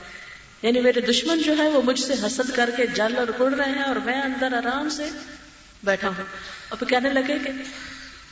[0.62, 3.71] یعنی میرے دشمن جو ہے وہ مجھ سے حسد کر کے جل اور اڑ رہے
[3.71, 5.04] ہیں اور میں اندر آرام سے
[5.84, 6.24] بیٹھا ہوں۔
[6.69, 7.50] اور پھر کہنے لگے کہ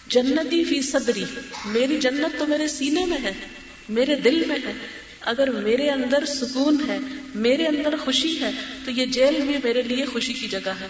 [0.07, 1.25] جنتی فی صدری،
[1.65, 3.31] میری جنت تو میرے سینے میں ہے،
[3.89, 4.73] میرے دل میں ہے۔
[5.21, 6.97] اگر میرے اندر سکون ہے،
[7.35, 8.51] میرے اندر خوشی ہے،
[8.85, 10.87] تو یہ جیل بھی میرے لیے خوشی کی جگہ ہے۔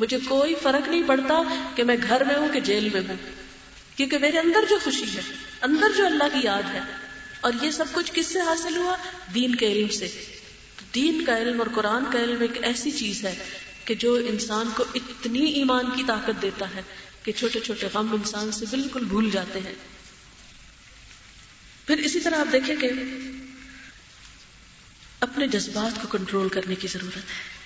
[0.00, 1.42] مجھے کوئی فرق نہیں پڑتا
[1.74, 3.16] کہ میں گھر میں ہوں کہ جیل میں ہوں،
[3.96, 5.20] کیونکہ میرے اندر جو خوشی ہے،
[5.60, 6.80] اندر جو اللہ کی یاد ہے،
[7.40, 8.96] اور یہ سب کچھ کس سے حاصل ہوا؟
[9.34, 10.08] دین کے علم سے۔
[10.94, 13.34] دین کا علم اور قرآن کا علم ایک ایسی چیز ہے
[13.84, 16.82] کہ جو انسان کو اتنی ایمان کی طاقت دیتا ہے
[17.22, 19.74] کہ چھوٹے چھوٹے غم انسان سے بالکل بھول جاتے ہیں۔
[21.86, 22.90] پھر اسی طرح آپ دیکھیں کہ
[25.20, 27.59] اپنے جذبات کو کنٹرول کرنے کی ضرورت ہے۔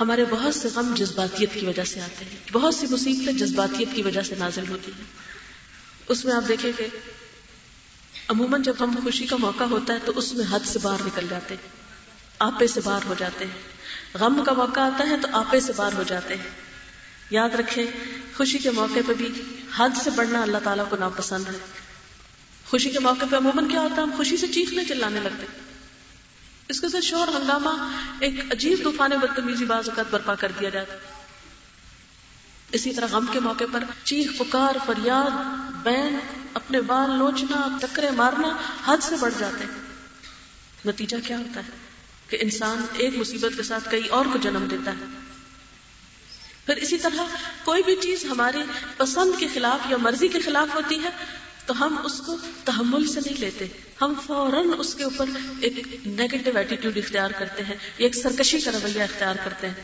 [0.00, 4.02] ہمارے بہت سے غم جذباتیت کی وجہ سے آتے ہیں۔ بہت سی مصیبتیں جذباتیت کی
[4.02, 5.04] وجہ سے نازل ہوتی ہیں۔
[6.08, 6.86] اس میں آپ دیکھیں کہ
[8.28, 11.26] عموماً جب ہم خوشی کا موقع ہوتا ہے تو اس میں حد سے باہر نکل
[11.30, 11.68] جاتے ہیں۔
[12.38, 13.62] آپے سے باہر ہو جاتے ہیں۔
[14.14, 16.50] غم کا موقع آتا ہے تو آپے سے باہر ہو جاتے ہیں۔
[17.30, 17.86] یاد رکھیں،
[18.36, 19.28] خوشی کے موقع پہ بھی
[19.76, 21.58] حد سے بڑھنا اللہ تعالیٰ کو ناپسند ہے۔
[22.70, 25.46] خوشی کے موقع پہ عموماً کیا ہوتا ہے؟ ہم خوشی سے چیخنے چلانے لگتے
[26.70, 30.94] اس کے ساتھ شور ہنگامہ ایک عجیب طوفان بدتمیزی بعض اوقات برپا کر دیا جاتا
[32.72, 35.30] اسی طرح غم کے موقع پر چیخ، پکار، فریاد،
[35.82, 36.18] بین،
[36.54, 38.56] اپنے بال لوچنا، ٹکرے مارنا
[38.86, 39.80] حد سے بڑھ جاتے ہیں۔
[40.86, 41.70] نتیجہ کیا ہوتا ہے؟
[42.28, 45.04] کہ انسان ایک مصیبت کے ساتھ کئی اور کو جنم دیتا ہے۔
[46.66, 47.22] پھر اسی طرح
[47.64, 48.62] کوئی بھی چیز ہماری
[48.96, 51.10] پسند کے خلاف یا مرضی کے خلاف ہوتی ہے
[51.66, 53.66] تو ہم اس کو تحمل سے نہیں لیتے۔
[54.00, 55.26] ہم فوراً اس کے اوپر
[55.60, 59.82] ایک نیگیٹو ایٹیٹیوڈ اختیار کرتے ہیں ایک سرکشی کا رویہ اختیار کرتے ہیں۔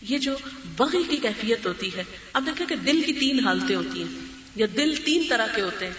[0.00, 0.36] یہ جو
[0.76, 4.24] بغی کی کیفیت ہوتی ہے اب دیکھیں کہ دل کی تین حالتیں ہوتی ہیں،
[4.56, 5.92] یا دل تین طرح کے ہوتے ہیں۔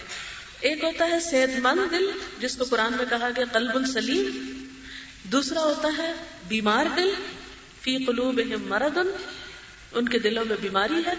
[0.60, 2.06] ایک ہوتا ہے صحت مند دل،
[2.40, 4.50] جس کو قرآن میں کہا گیا قلب السلیم
[5.24, 6.12] دوسرا ہوتا ہے
[6.48, 7.10] بیمار دل،
[7.80, 8.98] فی قلوب مرد
[9.92, 11.14] ان کے دلوں میں بیماری ہے۔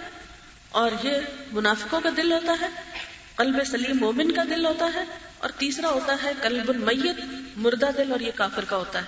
[0.69, 1.11] اور یہ
[1.51, 2.94] منافقوں کا دل ہوتا ہے۔
[3.35, 5.03] قلب سلیم مومن کا دل ہوتا ہے
[5.37, 7.15] اور تیسرا ہوتا ہے قلب المیت،
[7.57, 9.05] مردہ دل اور یہ کافر کا ہوتا ہے۔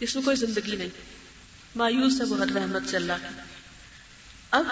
[0.00, 0.88] اس میں کوئی زندگی نہیں۔
[1.76, 3.40] مایوس ہے وہ ہر رحمت سے اللہ کی۔
[4.50, 4.66] اب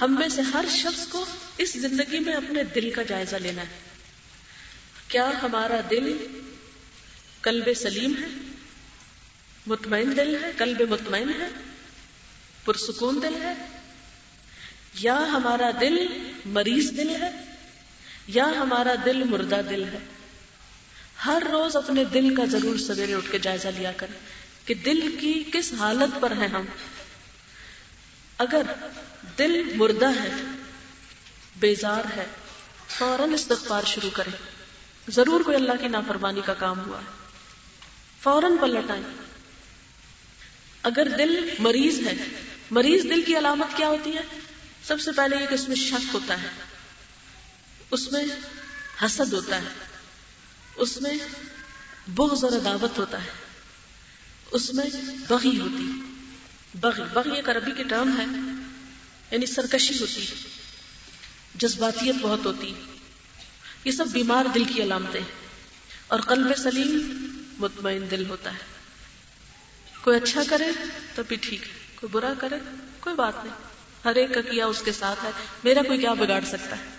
[0.00, 1.24] ہم میں سے ہر شخص کو
[1.58, 3.78] اس زندگی میں اپنے دل کا جائزہ لینا ہے۔
[5.08, 6.26] کیا ہمارا دل
[7.42, 8.26] کلب سلیم ہے؟
[9.66, 11.48] مطمئن دل ہے؟ کلب مطمئن ہے؟
[12.64, 13.66] پرسکون دل ہے؟
[14.94, 16.06] یا ہمارا دل
[16.44, 17.45] مریض دل ہے؟
[18.28, 19.98] یا ہمارا دل مردہ دل ہے۔
[21.24, 24.18] ہر روز اپنے دل کا ضرور سویرے اٹھ کے جائزہ لیا کریں
[24.66, 26.64] کہ دل کی کس حالت پر ہے ہم۔
[28.38, 28.62] اگر
[29.38, 30.30] دل مردہ ہے،
[31.60, 32.26] بیزار ہے،
[32.88, 34.38] فوراً استغفار شروع کریں۔
[35.08, 37.10] ضرور کوئی اللہ کی نافرمانی کا کام ہوا ہے۔
[38.22, 39.02] فوراً پلٹ آئیں
[40.82, 42.14] اگر دل مریض ہے،
[42.70, 44.22] مریض دل کی علامت کیا ہوتی ہے؟
[44.84, 46.48] سب سے پہلے یہ کہ اس میں شک ہوتا ہے۔
[47.90, 48.24] اس میں
[49.02, 49.68] حسد ہوتا ہے،
[50.76, 51.14] اس میں
[52.08, 53.30] بغض اور عداوت ہوتا ہے،
[54.50, 54.84] اس میں
[55.28, 55.86] بغی ہوتی
[56.74, 58.24] بغی بغی ایک عربی کی ٹرم ہے
[59.30, 60.26] یعنی سرکشی ہوتی
[61.54, 62.72] جذباتیت بہت ہوتی
[63.84, 65.20] یہ سب بیمار دل کی علامتیں
[66.08, 66.92] اور قلب سلیم
[67.58, 68.64] مطمئن دل ہوتا ہے۔
[70.02, 70.70] کوئی اچھا کرے
[71.14, 72.56] تو بھی ٹھیک ہے، کوئی برا کرے
[73.00, 73.54] کوئی بات نہیں۔
[74.04, 75.30] ہر ایک کا کیا اس کے ساتھ ہے،
[75.64, 76.95] میرا کوئی کیا بگاڑ سکتا ہے؟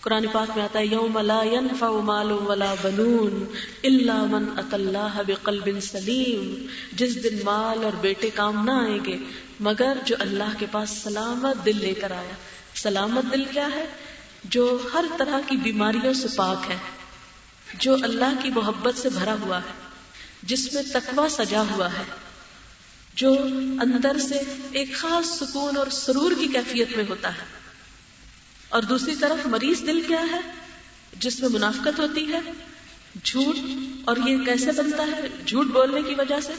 [0.00, 3.44] قرآن پاک میں آتا ہے، یوم لا ينفع مال ولا بنون
[3.82, 6.66] الا من اتى الله بقلب سلیم.
[6.92, 9.16] جس دن مال اور بیٹے کام نہ آئیں گے،
[9.60, 12.32] مگر جو اللہ کے پاس سلامت دل لے کر آیا.
[12.74, 13.84] سلامت دل کیا ہے؟
[14.44, 16.76] جو ہر طرح کی بیماریوں سے پاک ہے،
[17.74, 19.78] جو اللہ کی محبت سے بھرا ہوا ہے،
[20.42, 22.02] جس میں تقوی سجا ہوا ہے،
[23.14, 23.32] جو
[23.80, 27.59] اندر سے ایک خاص سکون اور سرور کی کیفیت میں ہوتا ہے.
[28.70, 30.40] اور دوسری طرف مریض دل کیا ہے
[31.20, 32.40] جس میں منافقت ہوتی ہے؟
[33.24, 33.56] جھوٹ؟
[34.04, 36.52] اور یہ کیسے بنتا ہے جھوٹ بولنے کی وجہ سے؟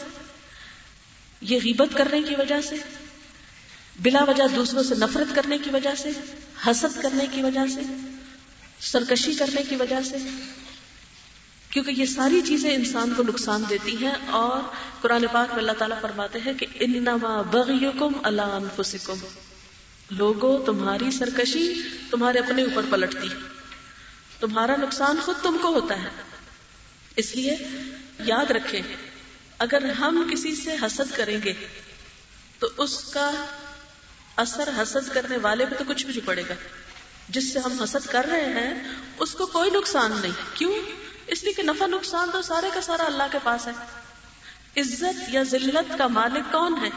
[1.42, 2.76] یہ غیبت کرنے کی وجہ سے؟
[4.00, 6.10] بلا وجہ دوسروں سے نفرت کرنے کی وجہ سے؟
[6.68, 7.82] حسد کرنے کی وجہ سے؟
[8.80, 10.18] سرکشی کرنے کی وجہ سے؟
[11.70, 14.72] کیونکہ یہ ساری چیزیں انسان کو نقصان دیتی ہیں اور
[15.02, 19.14] قرآن پاک میں اللہ تعالیٰ فرماتے ہیں کہ انما بغیکم اللہ انفسکم۔
[20.12, 23.28] لوگوں تمہاری سرکشی تمہارے اپنے اوپر پلٹتی
[24.40, 26.10] تمہارا نقصان خود تم کو ہوتا ہے۔
[27.16, 27.58] اس لیے
[28.20, 28.82] یاد رکھیں،
[29.58, 31.54] اگر ہم کسی سے حسد کریں گے،
[32.60, 33.32] تو اس کا
[34.36, 36.54] اثر حسد کرنے والے پہ تو کچھ بھی نہیں پڑے گا۔
[37.30, 38.84] جس سے ہم حسد کر رہے ہیں،
[39.20, 40.74] اس کو کوئی نقصان نہیں۔ کیوں؟
[41.28, 43.72] اس لیے کہ نفع نقصان تو سارے کا سارا اللہ کے پاس ہے۔
[44.82, 46.90] عزت یا ذلت کا مالک کون ہے؟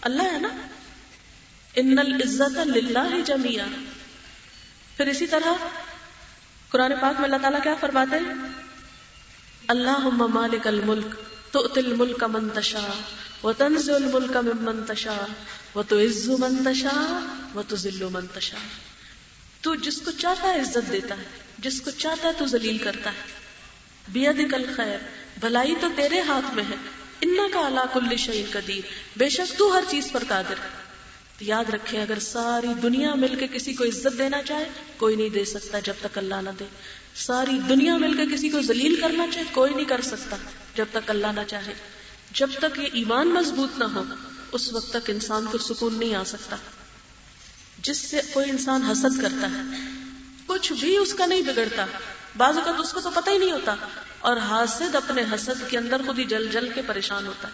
[0.00, 0.48] اللہ ہے نا؟
[1.74, 3.64] ان العزت للہ جمیا
[4.96, 5.52] پھر اسی طرح
[6.68, 8.34] قرآن پاک میں اللہ تعالیٰ کیا فرماتے ہیں؟
[9.68, 11.06] اللہ مالک الملک
[11.50, 12.88] تو الملک منتشا
[13.44, 15.26] و تنز الملک من منتشا
[15.74, 18.56] وہ تو عزو منتشا وہ تو ذلو منتشا
[19.60, 21.24] تو جس کو چاہتا ہے عزت دیتا ہے،
[21.58, 23.32] جس کو چاہتا ہے تو ذلیل کرتا ہے۔
[24.08, 24.98] بید کل خیر
[25.40, 26.76] بھلائی تو تیرے ہاتھ میں ہے۔
[27.22, 28.80] انا کا اللہ کل شعیل قدیر۔
[29.16, 30.79] بے شک تو ہر چیز پر قادر
[31.40, 35.28] تو یاد رکھے، اگر ساری دنیا مل کے کسی کو عزت دینا چاہے، کوئی نہیں
[35.28, 36.64] دے سکتا جب تک اللہ نہ دے۔
[37.14, 40.36] ساری دنیا مل کے کسی کو ذلیل کرنا چاہے، کوئی نہیں کر سکتا
[40.76, 41.74] جب تک اللہ نہ چاہے۔
[42.32, 44.02] جب تک یہ ایمان مضبوط نہ ہو،
[44.52, 46.56] اس وقت تک انسان کو سکون نہیں آ سکتا۔
[47.78, 49.78] جس سے کوئی انسان حسد کرتا ہے،
[50.46, 51.86] کچھ بھی اس کا نہیں بگڑتا۔
[52.36, 53.74] بعض اوقات اس کو تو پتہ ہی نہیں ہوتا۔
[54.18, 57.52] اور حاسد اپنے حسد کے اندر خود ہی جل جل کے پریشان ہوتا ہے۔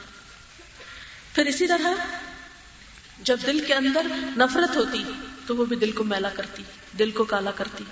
[1.35, 1.91] پھر اسی طرح
[3.23, 5.05] جب دل کے اندر نفرت ہوتی
[5.47, 6.63] تو وہ بھی دل کو میلا کرتی،
[6.99, 7.85] دل کو کالا کرتی۔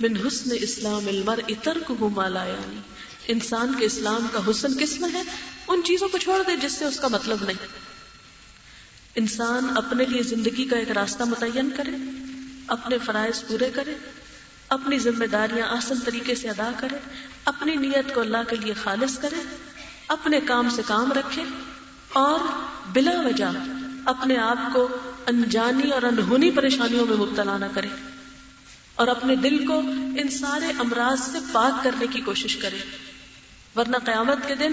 [0.00, 2.76] من حسن اسلام المر اتر کو مالا یعنی۔
[3.28, 5.22] انسان کے اسلام کا حسن کس میں ہے؟
[5.68, 7.66] ان چیزوں کو چھوڑ دے جس سے اس کا مطلب نہیں۔
[9.14, 11.90] انسان اپنے لیے زندگی کا ایک راستہ متعین کرے،
[12.66, 13.94] اپنے فرائض پورے کرے،
[14.68, 16.96] اپنی ذمہ داریاں آسن طریقے سے ادا کرے،
[17.44, 19.56] اپنی نیت کو اللہ کے لیے خالص کرے،
[20.08, 21.42] اپنے کام سے کام رکھے
[22.14, 22.40] اور
[22.92, 23.44] بلا وجہ
[24.04, 24.88] اپنے آپ کو
[25.26, 27.88] انجانی اور انہونی پریشانیوں میں مبتلا نہ کرے
[28.94, 29.78] اور اپنے دل کو
[30.16, 32.78] ان سارے امراض سے پاک کرنے کی کوشش کرے۔
[33.76, 34.72] ورنہ قیامت کے دن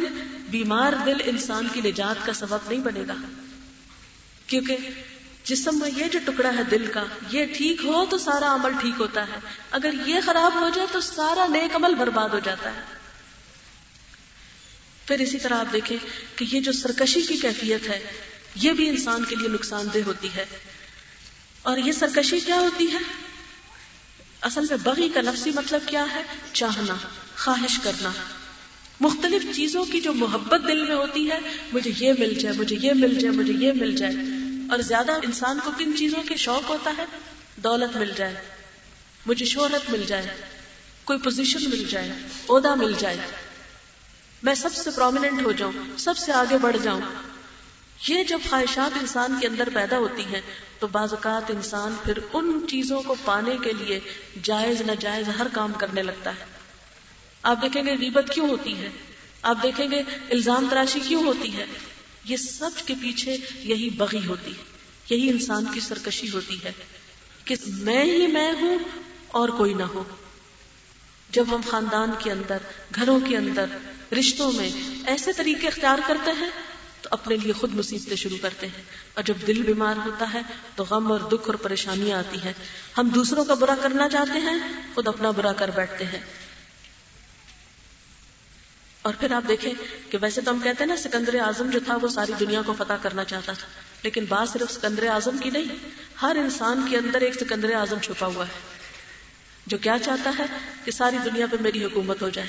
[0.49, 3.13] بیمار دل انسان کی نجات کا سبب نہیں بنے گا۔
[4.47, 4.77] کیونکہ
[5.43, 9.01] جسم میں یہ جو ٹکڑا ہے دل کا، یہ ٹھیک ہو تو سارا عمل ٹھیک
[9.01, 9.39] ہوتا ہے۔
[9.71, 13.00] اگر یہ خراب ہو جائے تو سارا نیک عمل برباد ہو جاتا ہے۔
[15.11, 15.97] پھر اسی طرح آپ دیکھیں
[16.35, 17.99] کہ یہ جو سرکشی کی کیفیت ہے،
[18.55, 20.45] یہ بھی انسان کے لیے نقصان دہ ہوتی ہے۔
[21.61, 22.97] اور یہ سرکشی کیا ہوتی ہے؟
[24.41, 26.95] اصل میں بغی کا لفظی مطلب کیا ہے؟ چاہنا،
[27.37, 28.11] خواہش کرنا۔
[28.99, 31.39] مختلف چیزوں کی جو محبت دل میں ہوتی ہے،
[31.73, 34.13] مجھے یہ مل جائے، مجھے یہ مل جائے، مجھے یہ مل جائے۔
[34.71, 37.05] اور زیادہ انسان کو کن چیزوں کے شوق ہوتا ہے؟
[37.55, 38.35] دولت مل جائے،
[39.25, 40.27] مجھے شہرت مل جائے،
[41.03, 42.11] کوئی پوزیشن مل جائے،
[42.49, 43.17] عہدہ مل جائے۔
[44.43, 47.01] میں سب سے پرومیننٹ ہو جاؤں، سب سے آگے بڑھ جاؤں۔
[48.07, 50.41] یہ جب خواہشات انسان کے اندر پیدا ہوتی ہیں،
[50.79, 53.99] تو بعض اوقات انسان پھر ان چیزوں کو پانے کے لیے
[54.43, 56.45] جائز، ناجائز ہر کام کرنے لگتا ہے۔
[57.43, 58.89] آپ دیکھیں گے غیبت کیوں ہوتی ہے؟
[59.41, 59.99] آپ دیکھیں گے
[60.31, 61.65] الزام تراشی کیوں ہوتی ہے؟
[62.25, 64.63] یہ سب کے پیچھے یہی بغی ہوتی ہے،
[65.09, 66.71] یہی انسان کی سرکشی ہوتی ہے
[67.45, 68.77] کہ میں ہی میں ہوں
[69.27, 70.03] اور کوئی نہ ہو۔
[71.29, 72.57] جب ہم خاندان کے اندر،
[72.95, 73.65] گھروں کے اندر
[74.19, 74.69] رشتوں میں
[75.07, 76.49] ایسے طریقے اختیار کرتے ہیں
[77.01, 80.41] تو اپنے لیے خود مصیبتیں شروع کرتے ہیں اور جب دل بیمار ہوتا ہے
[80.75, 82.53] تو غم اور دکھ اور پریشانیاں آتی ہیں۔
[82.97, 84.59] ہم دوسروں کا برا کرنا چاہتے ہیں،
[84.95, 86.19] خود اپنا برا کر بیٹھتے ہیں۔
[89.01, 89.73] اور پھر آپ دیکھیں
[90.09, 92.73] کہ ویسے تو ہم کہتے ہیں نا، سکندر اعظم جو تھا وہ ساری دنیا کو
[92.77, 93.67] فتح کرنا چاہتا تھا۔
[94.03, 95.89] لیکن بات صرف سکندر اعظم کی نہیں،
[96.21, 98.53] ہر انسان کے اندر ایک سکندر اعظم چھپا ہوا ہے۔
[99.67, 100.45] جو کیا چاہتا ہے
[100.85, 102.47] کہ ساری دنیا پہ میری حکومت ہو جائے۔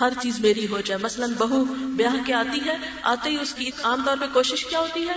[0.00, 3.70] ہر چیز میری ہو جائے۔ مثلا بہو بیاہ کے آتی ہے، آتے ہی اس کی
[3.82, 5.14] عام طور پہ کوشش کیا ہوتی ہے؟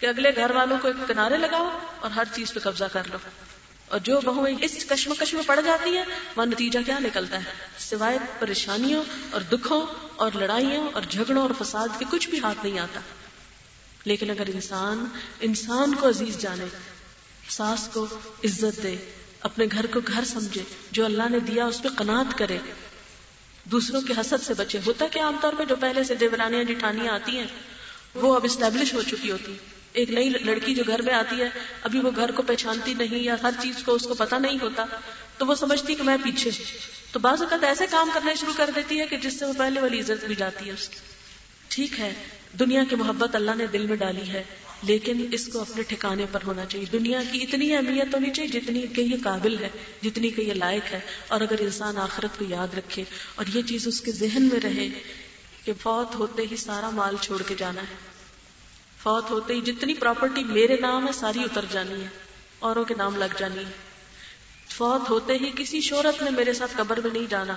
[0.00, 3.18] کہ اگلے گھر والوں کو ایک کنارے لگاؤ اور ہر چیز پہ قبضہ کر لو۔
[3.88, 6.04] اور جو بہو اس کشمکش میں پڑ جاتی ہے
[6.36, 11.88] وہ نتیجہ کیا نکلتا ہے؟ سوائے پریشانیوں اور دکھوں اور لڑائیوں اور جھگڑوں اور فساد
[11.98, 13.00] کے کچھ بھی ہاتھ نہیں آتا۔
[14.04, 15.04] لیکن اگر انسان
[15.40, 16.64] انسان کو عزیز جانے،
[17.48, 18.06] ساس کو
[18.44, 18.96] عزت دے،
[19.40, 22.58] اپنے گھر کو گھر سمجھے، جو اللہ نے دیا اس پہ قناعت کرے
[23.64, 27.14] دوسروں کے حسد سے بچے۔ ہوتا کہ عام طور پہ جو پہلے سے دیورانیاں جٹھانیاں
[27.14, 27.46] آتی ہیں،
[28.14, 29.56] وہ اب اسٹیبلش ہو چکی ہوتی۔
[29.92, 31.48] ایک نئی لڑکی جو گھر میں آتی ہے،
[31.82, 34.86] ابھی وہ گھر کو پہچانتی نہیں یا ہر چیز کو اس کو پتا نہیں ہوتا،
[35.38, 36.50] تو وہ سمجھتی کہ میں پیچھے۔
[37.12, 39.80] تو بعض اوقات ایسے کام کرنا شروع کر دیتی ہے کہ جس سے وہ پہلے
[39.80, 40.96] والی عزت بھی جاتی ہے اس کی۔
[41.68, 42.12] ٹھیک ہے،
[42.58, 44.44] دنیا کی محبت اللہ نے دل میں ڈالی ہے۔
[44.84, 48.82] لیکن اس کو اپنے ٹھکانے پر ہونا چاہیے۔ دنیا کی اتنی اہمیت ہونی چاہیے جتنی
[48.82, 49.68] کہ یہ قابل ہے،
[50.02, 53.88] جتنی کہ یہ لائق ہے۔ اور اگر انسان آخرت کو یاد رکھے اور یہ چیز
[53.88, 54.88] اس کے ذہن میں رہے
[55.64, 57.94] کہ فوت ہوتے ہی سارا مال چھوڑ کے جانا ہے۔
[59.02, 62.08] فوت ہوتے ہی جتنی پراپرٹی میرے نام ہے، ساری اتر جانی ہے۔
[62.58, 63.70] اوروں کے نام لگ جانی ہے۔
[64.68, 67.54] فوت ہوتے ہی کسی شہرت نے میرے ساتھ قبر میں نہیں جانا،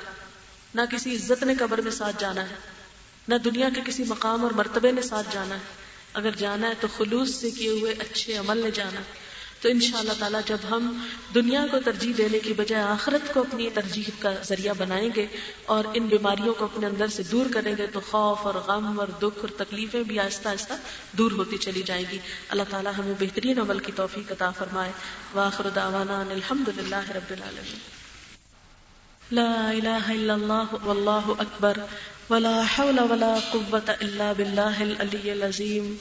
[0.76, 2.56] نہ کسی عزت نے قبر میں ساتھ جانا ہے،
[3.28, 5.87] نہ دنیا کے کسی مقام اور مرتبے نے ساتھ جانا ہے۔
[6.18, 9.02] اگر جانا ہے تو خلوص سے کیے ہوئے اچھے عمل نے جانا
[9.62, 13.40] تو ان شاء اللہ تعالیٰ جب ہم دنیا کو ترجیح دینے کی بجائے آخرت کو
[13.40, 15.26] اپنی ترجیح کا ذریعہ بنائیں گے
[15.66, 19.08] اور ان بیماریوں کو اپنے اندر سے دور کریں گے تو خوف اور غم اور
[19.08, 20.74] دکھ اور تکلیفیں بھی آہستہ آہستہ
[21.12, 22.18] دور ہوتی چلی جائیں گی۔
[22.50, 24.92] اللہ تعالیٰ ہمیں بہترین عمل کی توفیق عطا فرمائے۔
[25.34, 27.80] واخر دعوانا الحمد للہ رب العالمین۔
[29.32, 31.78] لا الہ الا اللہ واللہ اکبر۔
[32.30, 35.94] ولا حول ولا قوة الا باللہ العلی العظیم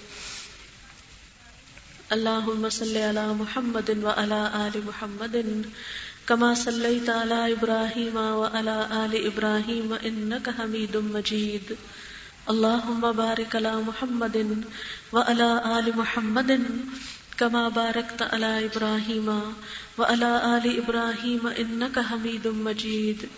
[2.15, 5.37] اللهم صل على محمد وعلى آل محمد
[6.27, 11.73] كما صليت على إبراهيم وعلى آل إبراهيم إنك حميد مجيد.
[12.55, 14.39] اللهم بارك على محمد
[15.13, 16.53] وعلى آل محمد
[17.39, 19.29] كما باركت على إبراهيم
[19.99, 23.29] وعلى آل إبراهيم إنك حميد مجيد.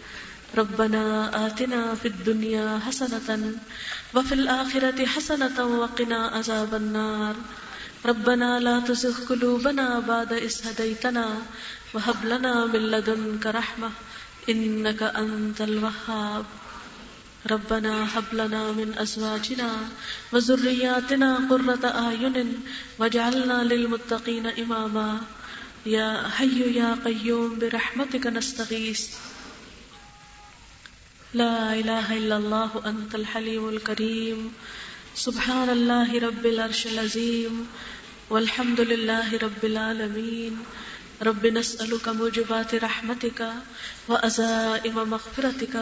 [0.57, 3.53] ربنا آتنا في الدنيا حسنة
[4.15, 7.37] وفي الآخرة حسنة وقنا عذاب النار.
[8.07, 11.43] ربنا لا تزغ قلوبنا بعد إذ هديتنا
[11.95, 13.91] وهب لنا من لدنك رحمة
[14.49, 16.45] إنك أنت الوهاب.
[17.51, 19.71] ربنا هب لنا من أزواجنا
[20.33, 22.61] وذرياتنا قرة أعين
[22.99, 25.21] واجعلنا للمتقين إماما.
[25.87, 29.03] يا حي يا قيوم برحمتك نستغيث.
[31.35, 34.53] لا إله إلا الله، أنت الحليم الكريم.
[35.15, 37.67] سبحان الله رب العرش العظيم،
[38.31, 40.65] والحمد لله رب العالمين.
[41.23, 43.53] رب نسألك موجبات رحمتك
[44.09, 45.77] وأزائم مغفرتك،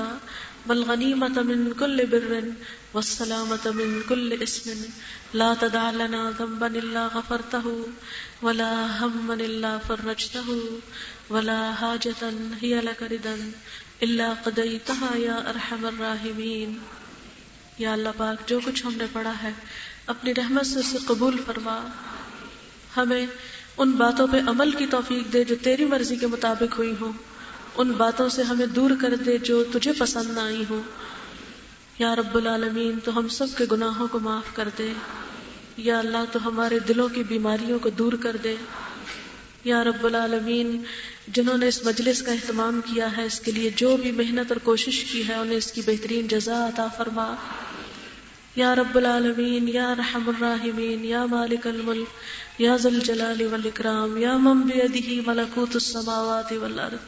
[0.69, 2.53] والغنيمة من كل بر،
[2.95, 4.85] والسلامة من كل اسم.
[5.35, 7.87] لا تدع لنا ذنبا إلا غفرته،
[8.43, 10.49] ولا هما إلا فرجته،
[11.31, 12.23] ولا حاجة
[12.63, 13.37] هي لك ردا
[14.01, 16.79] إلا قضيتها يا أرحم الراحمين
[17.79, 19.51] یا اللہ پاک، جو کچھ ہم نے پڑھا ہے،
[20.07, 21.81] اپنی رحمت سے اسے قبول فرما۔
[22.97, 23.27] ہمیں
[23.77, 27.13] ان باتوں پہ عمل کی توفیق دے جو تیری مرضی کے مطابق ہوئی ہوں۔
[27.77, 30.83] ان باتوں سے ہمیں دور کر دے جو تجھے پسند نہ آئی ہوں۔
[31.99, 34.93] یا رب العالمین، تو ہم سب کے گناہوں کو معاف کر دے۔
[35.77, 38.57] یا اللہ، تو ہمارے دلوں کی بیماریوں کو دور کر دے۔
[39.67, 40.83] یا رب العالمین،
[41.29, 44.57] جنہوں نے اس مجلس کا اہتمام کیا ہے، اس کے لیے جو بھی محنت اور
[44.57, 47.35] کوشش کی ہے، انہیں اس کی بہترین جزا عطا فرما۔
[48.57, 52.07] یا رب العالمین، یا رحم الراحمین یا مالک الملک،
[52.61, 56.99] یا ذل جلال والاکرام، یا من بیدہ ملکوت السماوات والارض۔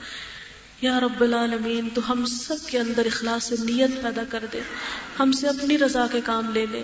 [0.81, 4.61] یا رب العالمین، تو ہم سب کے اندر اخلاص نیت پیدا کر دے۔
[5.21, 6.83] ہم سے اپنی رضا کے کام لے لے۔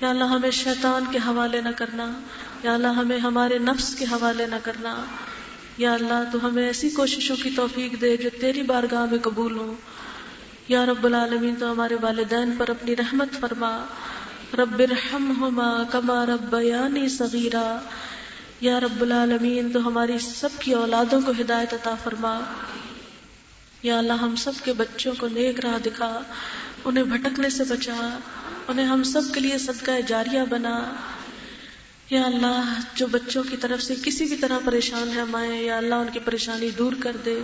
[0.00, 2.20] یا اللہ، ہمیں شیطان کے حوالے نہ کرنا۔
[2.62, 5.04] یا اللہ ہمیں ہمارے نفس کے حوالے نہ کرنا۔
[5.78, 9.74] یا اللہ تو ہمیں ایسی کوششوں کی توفیق دے جو تیری بارگاہ میں قبول ہوں۔
[10.68, 13.84] یا رب العالمین تو ہمارے والدین پر اپنی رحمت فرما۔
[14.58, 17.80] رب ارحمہما کما ربیانی صغیرہ
[18.60, 22.40] یا رب العالمین تو ہماری سب کی اولادوں کو ہدایت عطا فرما۔
[23.82, 26.20] یا اللہ ہم سب کے بچوں کو نیک راہ دکھا۔
[26.84, 28.18] انہیں بھٹکنے سے بچا۔
[28.68, 30.82] انہیں ہم سب کے لیے صدقہ جاریہ بنا۔
[32.12, 35.94] یا اللہ، جو بچوں کی طرف سے کسی بھی طرح پریشان ہے مائیں یا اللہ
[35.94, 37.38] ان کی پریشانی دور کر دے،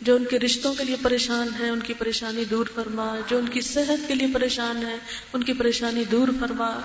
[0.00, 3.48] جو ان کے رشتوں کے لیے پریشان ہے ان کی پریشانی دور فرما، جو ان
[3.48, 4.96] کی صحت کے لیے پریشان ہے
[5.32, 6.80] ان کی پریشانی دور فرما۔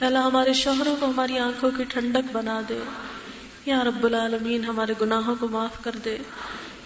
[0.00, 2.78] یا اللہ، ہمارے شوہروں کو ہماری آنکھوں کی ٹھنڈک بنا دے۔
[3.66, 6.18] یا رب العالمین، ہمارے گناہوں کو معاف کر دے۔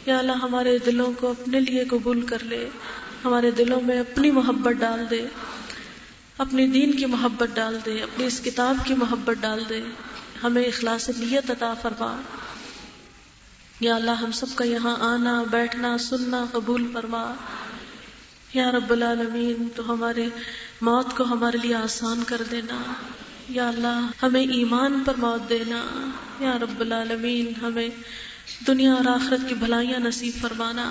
[0.07, 2.69] یا اللہ، ہمارے دلوں کو اپنے لیے قبول کر لے۔
[3.25, 5.27] ہمارے دلوں میں اپنی محبت ڈال دے۔
[6.38, 9.83] اپنی دین کی محبت ڈال دے اپنی اس کتاب کی محبت ڈال دے۔
[10.42, 12.21] ہمیں اخلاص نیت عطا فرما۔
[13.81, 17.35] یا اللہ، ہم سب کا یہاں آنا، بیٹھنا، سننا، قبول فرما۔
[18.54, 20.29] یا رب العالمین، تو ہمارے
[20.81, 22.83] موت کو ہمارے لیے آسان کر دینا۔
[23.48, 27.88] یا اللہ، ہمیں ایمان پر موت دینا۔ یا رب العالمین، ہمیں
[28.67, 30.90] دنیا اور آخرت کی بھلائیاں نصیب فرمانا۔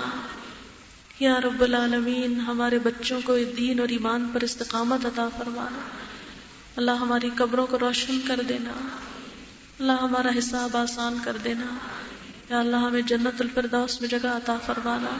[1.20, 5.78] یا رب العالمین، ہمارے بچوں کو دین اور ایمان پر استقامت عطا فرمانا۔
[6.76, 8.70] اللہ ہماری قبروں کو روشن کر دینا۔
[9.78, 11.66] اللہ ہمارا حساب آسان کر دینا۔
[12.50, 15.10] یا اللہ ہمیں جنت الفردوس میں جگہ عطا فرمانا۔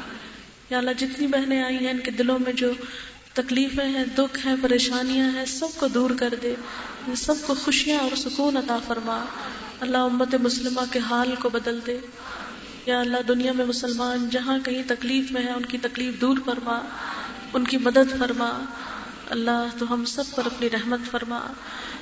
[0.70, 2.72] یا اللہ جتنی بہنیں آئی ہیں، ان کے دلوں میں جو
[3.32, 6.54] تکلیفیں ہیں، دکھ ہیں، پریشانیاں ہیں، سب کو دور کر دے۔
[7.16, 9.24] سب کو خوشیاں اور سکون عطا فرما۔
[9.80, 11.98] اللہ امت مسلمہ کے حال کو بدل دے۔
[12.86, 16.80] یا اللہ دنیا میں مسلمان جہاں کہیں تکلیف میں ہے، ان کی تکلیف دور فرما،
[17.54, 18.64] ان کی مدد فرما۔
[19.30, 21.40] اللہ تو ہم سب پر اپنی رحمت فرما۔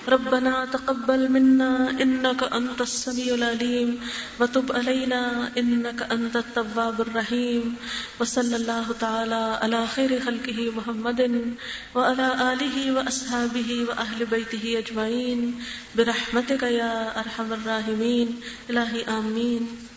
[0.09, 3.95] ربنا تقبل منا انك انت السميع العليم
[4.41, 7.75] وتب علينا انك انت التواب الرحيم
[8.21, 11.21] وصلى الله تعالى على خير خلقه محمد
[11.95, 15.51] وعلى اله واصحابه واهل بيته اجمعين
[15.97, 18.37] برحمتك يا ارحم الراحمين
[18.69, 19.92] الهي امين